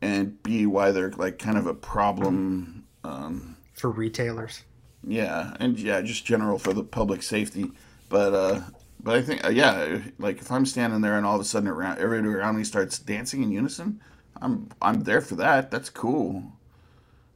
[0.00, 2.84] and b why they're like kind of a problem.
[3.02, 4.62] Um, For retailers.
[5.06, 7.72] yeah, and yeah, just general for the public safety.
[8.08, 8.60] But uh,
[9.02, 11.68] but I think uh, yeah, like if I'm standing there and all of a sudden
[11.68, 14.00] around everybody around me starts dancing in unison,
[14.40, 15.70] I'm I'm there for that.
[15.70, 16.44] That's cool.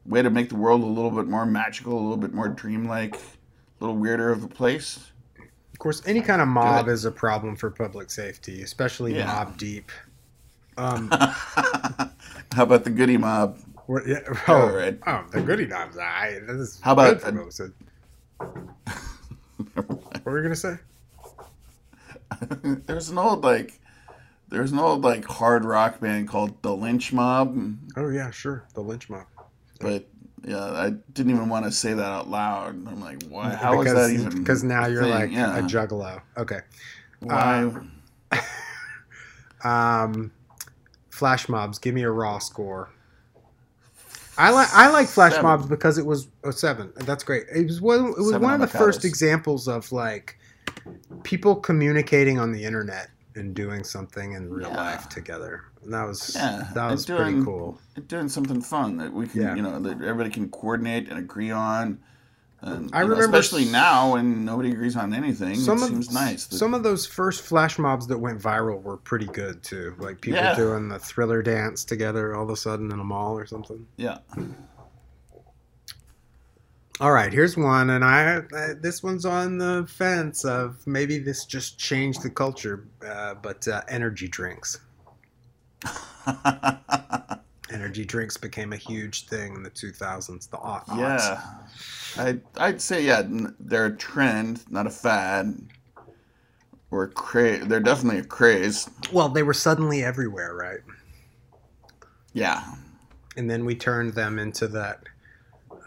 [0.06, 3.16] Way to make the world a little bit more magical, a little bit more dreamlike,
[3.16, 3.18] a
[3.80, 5.10] little weirder of a place.
[5.78, 6.92] Of course, any kind of mob Good.
[6.92, 9.44] is a problem for public safety, especially Yeah.
[9.44, 9.92] Mobb Deep.
[10.76, 12.10] Um, How
[12.64, 13.56] about the Goodie Mob?
[13.86, 14.18] what, yeah,
[14.48, 14.98] oh, All right.
[15.06, 15.72] oh, the Goodie.
[15.72, 17.30] I, this is How about a-
[19.74, 20.76] What were you gonna say?
[22.86, 23.80] There's an old like,
[24.48, 27.56] there's an old like hard rock band called the Lynch Mob,
[27.96, 29.26] Oh yeah, sure, the lynch mob.
[29.80, 30.08] but
[30.44, 32.70] yeah, I didn't even want to say that out loud.
[32.86, 33.50] I'm like, why?
[33.50, 34.38] How because, that even?
[34.38, 35.10] Because now you're thing?
[35.10, 35.58] like yeah.
[35.58, 36.20] a juggalo.
[36.36, 36.60] Okay.
[37.20, 37.70] Why?
[39.64, 40.30] Um,
[41.10, 41.80] flash mobs.
[41.80, 42.90] Give me a raw score.
[44.36, 45.44] I like I like flash Seven.
[45.44, 46.92] mobs because it was a seven.
[46.94, 47.46] That's great.
[47.52, 48.10] It was one.
[48.10, 50.38] It was Seven one of the first examples of like
[51.24, 54.76] people communicating on the internet and doing something in real Yeah.
[54.76, 55.62] life together.
[55.82, 57.78] And that was Yeah, that was pretty cool.
[58.08, 59.54] doing something fun that we can, Yeah.
[59.54, 61.98] you know, that everybody can coordinate and agree on.
[62.60, 65.54] And, I know, remember especially now when nobody agrees on anything.
[65.54, 66.46] Some it of seems nice.
[66.46, 69.94] that- some of those first flash mobs that went viral were pretty good too.
[69.98, 70.56] Like people Yeah.
[70.56, 73.86] doing the thriller dance together all of a sudden in a mall or something.
[73.96, 74.18] yeah,
[77.00, 81.44] All right, here's one, and I, I this one's on the fence of maybe this
[81.44, 84.80] just changed the culture, uh, but uh, energy drinks.
[87.70, 90.98] Energy drinks became a huge thing in the 2000s, the aughts.
[90.98, 91.40] yeah.
[92.16, 93.22] I I'd say yeah,
[93.60, 95.54] they're a trend, not a fad.
[96.90, 97.66] Or a craze.
[97.66, 98.88] They're definitely a craze.
[99.12, 100.80] Well, they were suddenly everywhere, right?
[102.32, 102.64] Yeah.
[103.36, 105.02] And then we turned them into that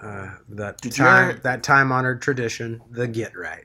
[0.01, 3.63] uh, that Did time ever- that time honored tradition, the get right.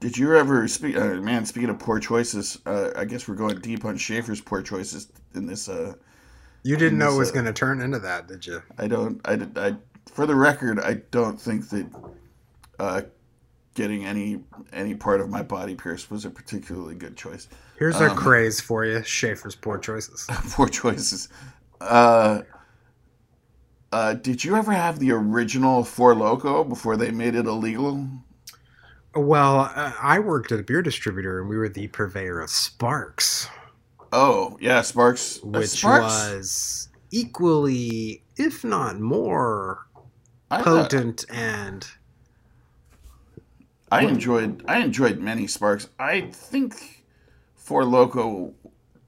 [0.00, 0.96] Did you ever speak?
[0.96, 4.62] Uh, man, speaking of poor choices, uh, I guess we're going deep on Schaefer's poor
[4.62, 5.68] choices in this.
[5.68, 5.94] Uh,
[6.62, 8.62] You didn't know it was uh, going to turn into that, did you?
[8.78, 9.20] I don't.
[9.24, 9.74] I, did- I
[10.12, 11.86] for the record, I don't think that
[12.78, 13.02] uh,
[13.74, 14.40] getting any
[14.72, 17.48] any part of my body pierced was a particularly good choice.
[17.78, 20.26] Here's a Um, craze for you: Schaefer's poor choices.
[20.50, 21.28] Poor choices.
[21.80, 22.42] Uh,
[23.92, 28.08] uh, did you ever have the original Four Loco before they made it illegal?
[29.14, 33.48] Well, uh, I worked at a beer distributor, and we were the purveyor of Sparks,
[34.12, 35.38] Oh yeah, Sparks.
[35.42, 36.04] uh, which Sparks?
[36.04, 39.86] was equally, if not more,
[40.50, 41.86] I, uh, potent and
[43.90, 45.88] I enjoyed I enjoyed many Sparks.
[45.98, 47.04] I think
[47.54, 48.54] Four Loco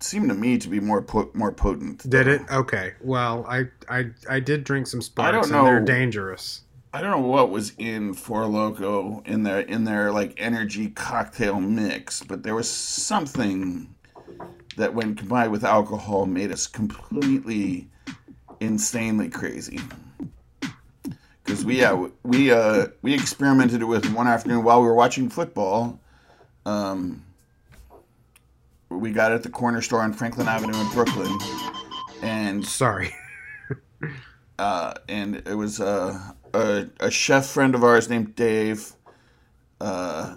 [0.03, 2.09] seemed to me to be more po- more potent.
[2.09, 2.43] did it.
[2.51, 5.87] Okay, well, I I I did drink some Sparks, don't and they're know.
[5.87, 6.63] dangerous.
[6.93, 11.61] I don't know what was in Four Loco in their in their like energy cocktail
[11.61, 13.95] mix, but there was something
[14.77, 17.89] that when combined with alcohol made us completely
[18.61, 19.79] insanely crazy.
[21.45, 26.01] Because we yeah we uh we experimented with one afternoon while we were watching football.
[26.67, 27.25] Um,
[28.91, 31.39] we got it at the corner store on Franklin Avenue in Brooklyn,
[32.23, 33.15] and Sorry.
[34.59, 38.93] uh, and it was uh, a a chef friend of ours named Dave,
[39.81, 40.37] uh,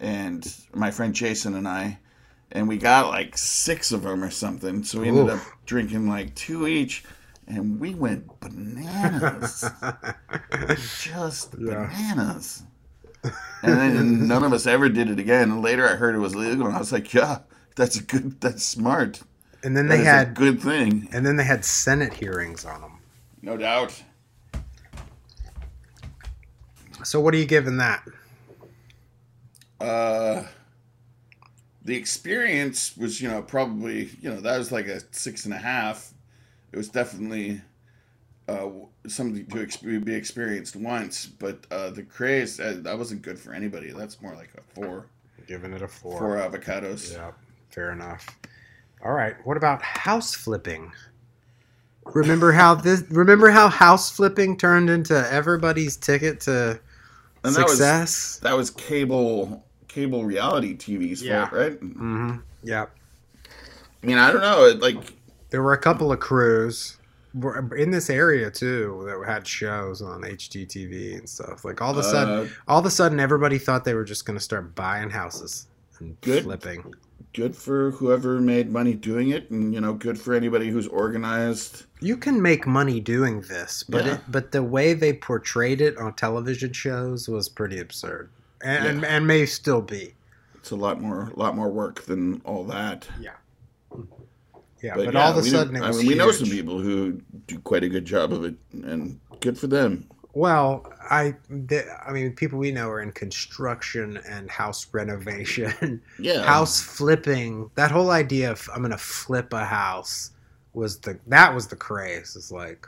[0.00, 1.98] and my friend Jason and I,
[2.52, 4.84] and we got like six of them or something.
[4.84, 5.40] So we ended Oof.
[5.40, 7.04] up drinking like two each,
[7.48, 9.68] and we went bananas,
[11.00, 11.90] just Yeah.
[11.90, 12.62] bananas.
[13.62, 15.50] And then none of us ever did it again.
[15.50, 17.38] And later I heard it was legal, and I was like, "Yeah,
[17.74, 18.40] that's a good.
[18.40, 19.22] That's smart.
[19.64, 22.98] And then That they had good thing, and then they had Senate hearings on them.
[23.42, 24.02] no doubt."
[27.04, 28.02] So what are you giving that?
[29.80, 30.44] Uh,
[31.84, 35.58] the experience was, you know, probably, you know, that was like a six and a
[35.58, 36.12] half.
[36.72, 37.60] It was definitely
[38.48, 38.68] uh,
[39.10, 43.52] something to ex- be experienced once, but uh, the craze uh, that wasn't good for
[43.52, 43.90] anybody.
[43.92, 45.06] That's more like a four,
[45.46, 46.18] Giving it a four.
[46.18, 47.12] four avocados.
[47.12, 47.32] Yeah,
[47.70, 48.26] fair enough.
[49.04, 49.34] All right.
[49.44, 50.92] What about house flipping?
[52.04, 53.02] Remember how this?
[53.10, 56.78] Remember how house flipping turned into everybody's ticket to
[57.44, 58.38] And that was success?
[58.42, 61.46] that was cable cable reality TV's Yeah.
[61.48, 61.80] fault, right?
[61.80, 62.36] mm-hmm.
[62.62, 62.86] Yeah.
[64.02, 64.66] I mean, I don't know.
[64.66, 64.98] It, like,
[65.50, 67.05] There were a couple of crews were
[67.76, 71.64] in this area too that had shows on HGTV and stuff.
[71.64, 74.24] Like all of a sudden, uh, all of a sudden, everybody thought they were just
[74.24, 75.66] going to start buying houses
[75.98, 76.44] and Good.
[76.44, 76.94] flipping.
[77.34, 81.84] good for whoever made money doing it, and you know, good for anybody who's organized.
[82.00, 84.14] You can make money doing this, but Yeah.
[84.14, 88.30] it, but the way they portrayed it on television shows was pretty absurd,
[88.62, 90.14] and and, and may still be.
[90.54, 93.06] It's a lot more, lot more work than all that.
[93.20, 93.32] Yeah,
[94.82, 96.78] but, yeah, all of a sudden know- it was I mean, we know some people
[96.80, 100.08] who do quite a good job of it, and good for them.
[100.34, 106.42] Well, I the, I mean, people we know are in construction and house renovation, Yeah,
[106.44, 107.70] house flipping.
[107.74, 110.32] That whole idea of I'm gonna flip a house
[110.74, 112.36] was the that was the craze.
[112.36, 112.86] It's like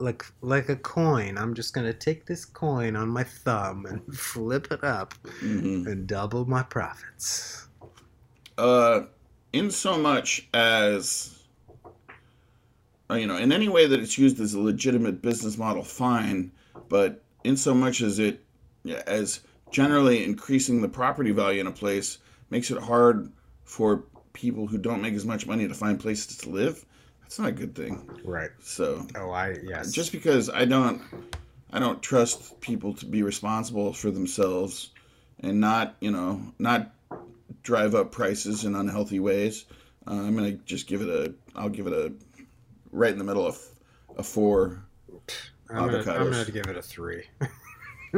[0.00, 1.38] like like a coin.
[1.38, 5.86] I'm just gonna take this coin on my thumb and flip it up Mhm.
[5.86, 7.68] and double my profits.
[8.58, 9.02] Uh,
[9.52, 11.40] in so much as
[13.10, 16.52] uh, you know, in any way that it's used as a legitimate business model, fine.
[16.88, 18.44] But in so much as it,
[19.06, 19.40] as
[19.70, 22.18] generally increasing the property value in a place
[22.50, 23.30] makes it hard
[23.64, 26.84] for people who don't make as much money to find places to live.
[27.22, 28.08] That's not a good thing.
[28.24, 28.50] Right.
[28.60, 29.92] So Oh, I yes.
[29.92, 31.02] just because I don't
[31.72, 34.90] I don't trust people to be responsible for themselves
[35.40, 36.92] and not you know not
[37.62, 39.64] drive up prices in unhealthy ways.
[40.06, 42.12] Uh, I'm gonna just give it a I'll give it a
[42.92, 43.58] right in the middle of
[44.16, 44.82] a four.
[45.68, 47.24] I'm gonna, I'm gonna give it a three.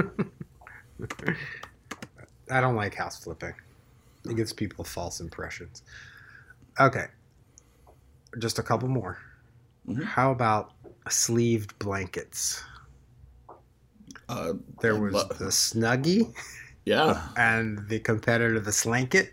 [2.50, 3.54] I don't like house flipping.
[4.28, 5.82] It gives people false impressions.
[6.78, 7.06] Okay.
[8.38, 9.18] Just a couple more.
[9.88, 10.04] Mhm.
[10.04, 10.72] How about
[11.08, 12.62] sleeved blankets?
[14.28, 16.32] Uh, There was lo- the Snuggie
[16.84, 17.28] yeah.
[17.36, 19.32] and the competitor, the Slanket.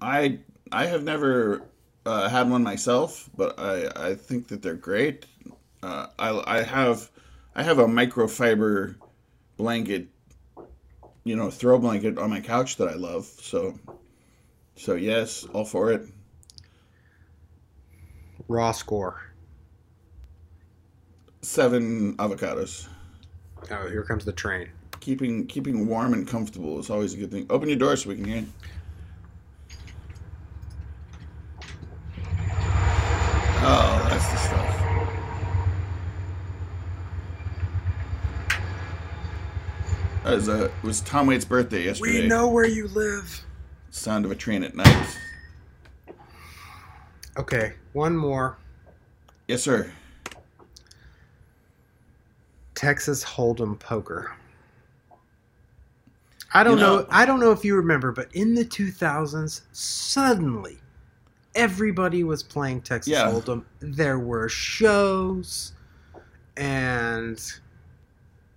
[0.00, 0.38] I
[0.72, 1.62] I have never
[2.06, 5.26] uh, had one myself, but I I think that they're great.
[5.82, 7.10] Uh, I I have
[7.54, 8.96] I have a microfiber
[9.56, 10.08] blanket,
[11.24, 13.26] you know, throw blanket on my couch that I love.
[13.26, 13.78] So
[14.76, 16.06] so yes, all for it.
[18.48, 19.20] Raw score.
[21.42, 22.88] Seven avocados.
[23.70, 24.68] Oh, here comes the train.
[25.00, 27.46] Keeping keeping warm and comfortable is always a good thing.
[27.48, 28.44] Open your door so we can hear.
[33.62, 34.76] Oh, that's the stuff.
[40.24, 42.22] That was, uh, it was Tom Waits' birthday yesterday.
[42.22, 43.44] We know where you live.
[43.90, 45.18] Sound of a train at night.
[47.38, 48.58] Okay, one more.
[49.48, 49.90] Yes, sir.
[52.74, 54.32] Texas Hold'em poker.
[56.52, 59.62] I don't You know- know, I don't know if you remember, but in the 2000s,
[59.72, 60.78] suddenly
[61.54, 63.30] everybody was playing Texas Yeah.
[63.30, 63.64] Hold'em.
[63.80, 65.72] There were shows,
[66.56, 67.40] and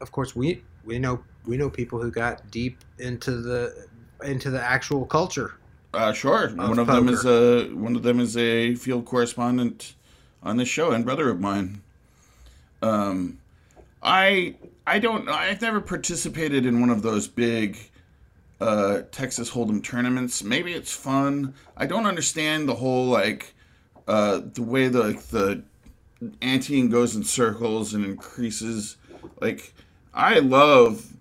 [0.01, 3.87] of course we we know we know people who got deep into the
[4.23, 5.53] into the actual culture.
[5.93, 6.49] Uh, sure.
[6.55, 9.95] one of them is a one of them is a field correspondent
[10.41, 11.81] on this show and brother of mine.
[12.81, 13.37] Um,
[14.01, 17.77] I I don't I've never participated in one of those big
[18.59, 20.43] uh, Texas Hold'em tournaments.
[20.43, 21.53] Maybe it's fun.
[21.75, 23.53] I don't understand the whole like
[24.07, 25.63] uh, the way the the
[26.41, 28.97] anteing goes in circles and increases.
[29.41, 29.73] Like
[30.13, 31.13] I love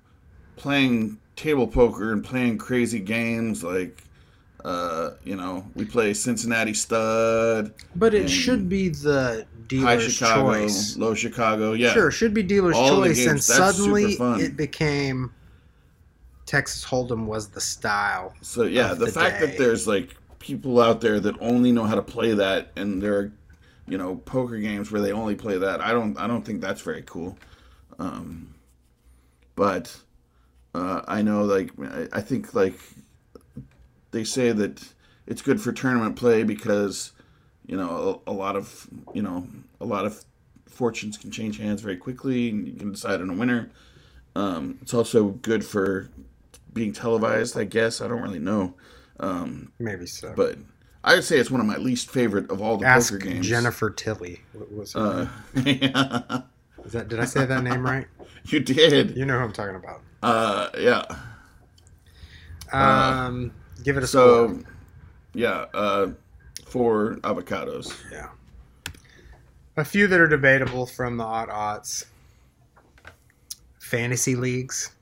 [0.57, 4.05] playing table poker and playing crazy games like
[4.65, 10.53] Uh, you know, we play Cincinnati Stud, But it should be the High dealer's Chicago,
[10.53, 10.97] choice.
[10.97, 11.73] Low Chicago.
[11.73, 15.33] Yeah, Sure, it should be dealer's All choice, and games, that's suddenly it became
[16.47, 18.35] Texas Hold'em was the style.
[18.41, 19.47] So yeah, the, the fact day.
[19.47, 23.17] that there's like people out there that only know how to play that, and there
[23.17, 23.33] are,
[23.89, 25.81] you know, poker games where they only play that.
[25.81, 27.37] I don't, I don't think that's very cool.
[27.99, 28.55] Um,
[29.57, 29.97] but
[30.75, 32.79] uh, I know, like, I, I think like
[34.13, 34.83] they say that
[35.27, 37.13] it's good for tournament play because
[37.67, 39.47] you know a, a lot of you know
[39.81, 40.25] a lot of
[40.67, 43.71] fortunes can change hands very quickly, and you can decide on a winner.
[44.35, 46.09] Um, it's also good for
[46.73, 48.01] being televised, I guess.
[48.01, 48.75] I don't really know.
[49.21, 50.33] Um, Maybe so.
[50.35, 50.57] but
[51.05, 53.47] I would say it's one of my least favorite of all the Ask poker games.
[53.47, 54.41] Jennifer Tilly.
[54.55, 55.79] What was her Uh, name?
[55.83, 56.41] yeah,
[56.85, 58.07] Is that, did I say that name right?
[58.47, 59.17] you did.
[59.17, 60.01] You know who I'm talking about.
[60.23, 61.05] Uh, yeah.
[62.73, 63.53] Um,
[63.83, 64.49] give it a score.
[64.49, 64.59] So,
[65.35, 66.11] yeah, uh,
[66.67, 67.95] four avocados.
[68.11, 68.29] Yeah.
[69.77, 72.07] A few that are debatable from the odd odds.
[73.81, 74.91] Fantasy leagues.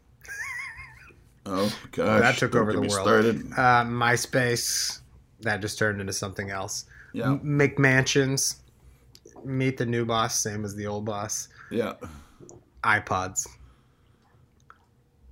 [1.47, 2.93] Oh gosh, that took don't over the world.
[2.93, 3.41] Started.
[3.55, 5.01] Uh, MySpace.
[5.41, 6.85] That just turned into something else.
[7.15, 8.57] Yeah, M- McMansions.
[9.43, 11.49] Meet the new boss, same as the old boss.
[11.71, 11.95] yeah.
[12.85, 13.49] iPods.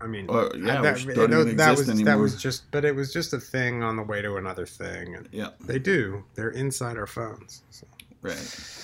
[0.00, 2.84] I mean, yeah, that, which don't that- even that exist was that was just, but
[2.84, 6.24] it was just a thing on the way to another thing, and Yeah, they do.
[6.34, 7.62] They're inside our phones.
[7.70, 7.86] So.
[8.22, 8.74] right.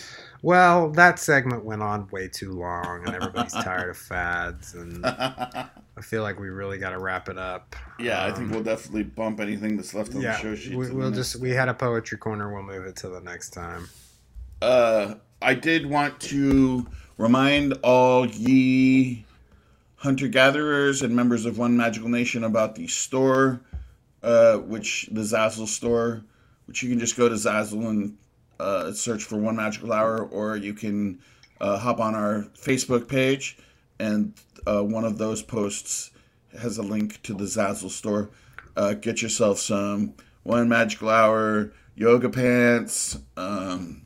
[0.42, 5.68] Well, that segment went on way too long, and everybody's tired of fads, and I
[6.02, 7.74] feel like we really got to wrap it up.
[7.98, 10.74] Yeah, I think Um, we'll definitely bump anything that's left on yeah, the show sheet.
[10.76, 12.52] We, we'll just we had a poetry corner.
[12.52, 13.88] We'll move it to the next time.
[14.60, 16.86] Uh, I did want to
[17.16, 19.24] remind all ye
[20.04, 23.62] hunter gatherers and members of One Magical Nation about the store,
[24.22, 26.22] uh, which the Zazzle store,
[26.66, 28.18] which you can just go to Zazzle and
[28.60, 31.20] uh, search for One Magical Hour, or you can
[31.58, 33.56] uh, hop on our Facebook page,
[33.98, 34.34] and
[34.66, 36.10] uh, one of those posts
[36.60, 38.28] has a link to the Zazzle store.
[38.76, 40.12] Uh, get yourself some
[40.42, 43.18] One Magical Hour yoga pants.
[43.38, 44.03] Um,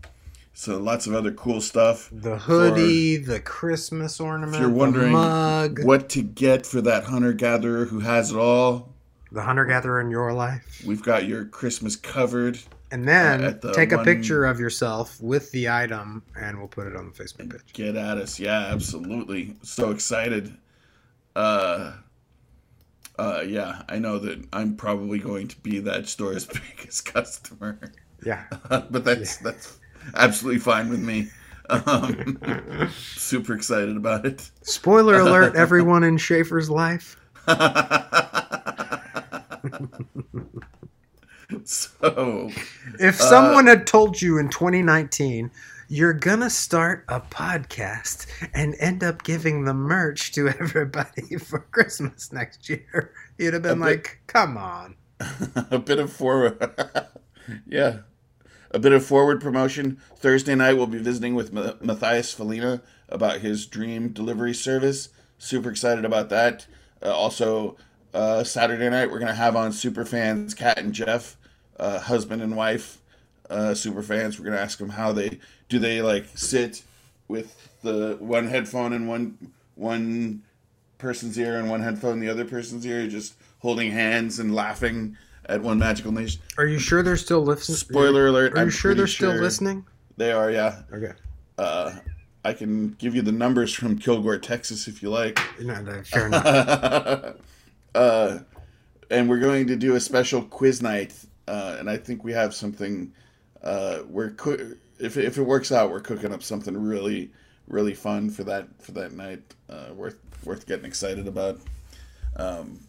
[0.60, 2.08] so lots of other cool stuff.
[2.10, 7.04] The hoodie, the Christmas ornament, If you're wondering the mug, what to get for that
[7.04, 8.92] hunter gatherer who has it all,
[9.30, 10.82] the hunter gatherer in your life.
[10.84, 12.58] we've got your Christmas covered.
[12.90, 16.66] And then Uh, the take a one- picture of yourself with the item, and we'll
[16.66, 17.72] put it on the Facebook page.
[17.72, 18.40] Get at us.
[18.40, 19.54] Yeah, absolutely.
[19.62, 20.56] So excited.
[21.36, 21.92] Uh
[23.16, 27.78] uh yeah, I know that I'm probably going to be that store's biggest customer.
[28.26, 28.44] Yeah.
[28.68, 29.78] but that's that's
[30.14, 31.28] absolutely fine with me.
[31.70, 34.50] Um, super excited about it.
[34.62, 37.16] Spoiler alert, everyone in Schaefer's life.
[41.64, 42.50] so
[42.98, 45.50] If Uh, someone had told you in 2019
[45.90, 52.30] you're gonna start a podcast and end up giving the merch to everybody for Christmas
[52.30, 54.96] next year, you'd have been A bit- like, "Come on."
[55.70, 56.58] a bit of forward
[57.66, 57.98] yeah
[58.70, 59.98] a bit of forward promotion.
[60.16, 65.08] Thursday night we'll be visiting with matthias felina about his dream delivery service.
[65.38, 66.66] Super excited about that.
[67.02, 67.76] Uh, also
[68.12, 71.36] uh, saturday night we're going to have on super fans kat and jeff
[71.78, 72.98] uh, husband and wife
[73.50, 74.38] uh, super fans.
[74.38, 75.38] We're going to ask them how they
[75.68, 76.82] do they like sit
[77.28, 80.42] with the one headphone and one one
[80.98, 85.16] person's ear and one headphone in the other person's ear, just holding hands and laughing
[85.48, 86.40] at one magical nation.
[86.56, 87.76] Are you sure they're still listening?
[87.76, 88.52] Spoiler alert!
[88.52, 89.86] Are you I'm sure they're still sure listening?
[90.16, 90.82] They are, yeah.
[90.92, 91.12] Okay.
[91.56, 91.94] Uh,
[92.44, 95.40] I can give you the numbers from Kilgore, Texas, if you like.
[95.60, 97.36] No, no, fair enough.
[97.94, 98.38] uh,
[99.10, 101.14] and we're going to do a special quiz night,
[101.46, 103.12] uh, and I think we have something.
[103.62, 107.30] Uh, we're coo- if if it works out, we're cooking up something really
[107.68, 109.42] really fun for that for that night.
[109.68, 111.60] Uh, worth worth getting excited about.
[112.36, 112.80] Um,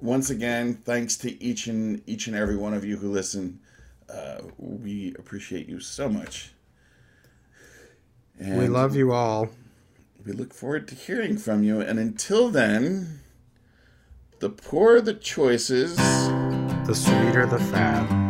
[0.00, 3.60] once again, thanks to each and each and every one of you who listen.
[4.08, 6.52] Uh, we appreciate you so much.
[8.38, 9.48] And we love you all.
[10.26, 11.80] we look forward to hearing from you.
[11.80, 13.20] And until then,
[14.40, 18.23] the poorer the choices, The sweeter the fat.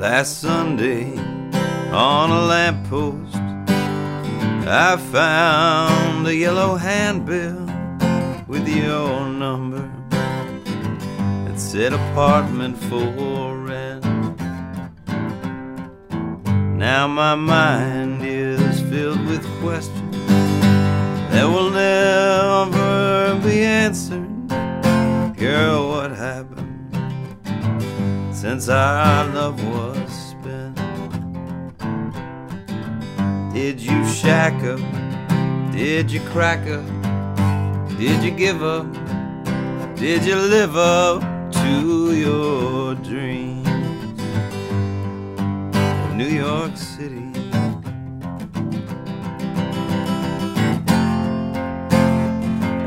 [0.00, 1.14] Last Sunday
[1.92, 3.36] on a lamppost,
[4.66, 7.66] I found a yellow handbill
[8.48, 9.92] with your number.
[11.50, 14.02] It said apartment for rent.
[16.78, 20.16] Now my mind is filled with questions
[21.30, 24.48] that will never be answered.
[25.36, 25.89] Girl,
[28.40, 30.74] since our love was spent?
[33.52, 34.80] Did you shack up?
[35.72, 36.86] Did you crack up?
[37.98, 38.90] Did you give up?
[39.96, 41.20] Did you live up
[41.52, 43.68] to your dreams?
[46.14, 47.30] New York City.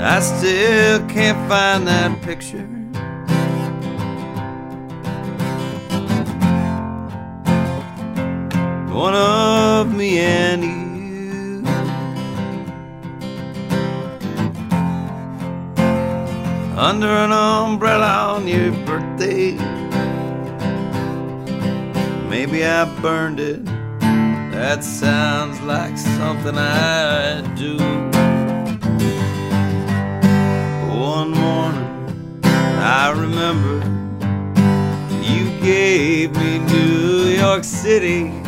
[0.01, 2.82] I still can't find that picture.
[9.03, 11.61] One of me and you.
[16.77, 19.57] Under an umbrella on your birthday.
[22.29, 23.65] Maybe I burned it.
[24.53, 27.75] That sounds like something I'd do.
[30.97, 32.39] One morning,
[32.79, 33.83] I remember
[35.21, 38.42] you gave me New York City.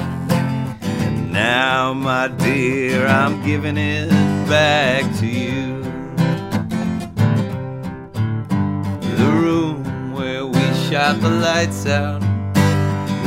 [1.46, 4.10] Now, my dear, I'm giving it
[4.50, 5.84] back to you.
[9.20, 12.24] The room where we shot the lights out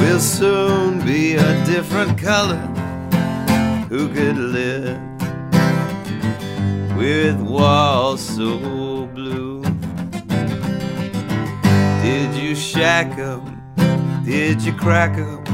[0.00, 2.64] will soon be a different color.
[3.88, 4.98] Who could live
[6.96, 9.62] with walls so blue?
[12.02, 13.44] Did you shack up?
[14.24, 15.44] Did you crack up?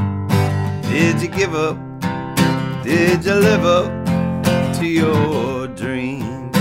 [0.88, 1.93] Did you give up?
[2.84, 6.54] Did you live up to your dreams?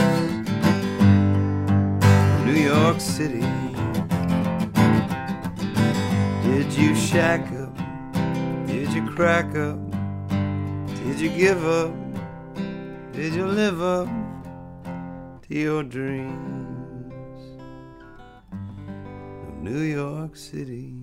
[2.45, 3.41] New York City.
[6.47, 7.75] Did you shack up?
[8.67, 9.77] Did you crack up?
[11.03, 11.91] Did you give up?
[13.11, 14.07] Did you live up
[15.41, 17.11] to your dreams
[19.61, 21.02] New York City?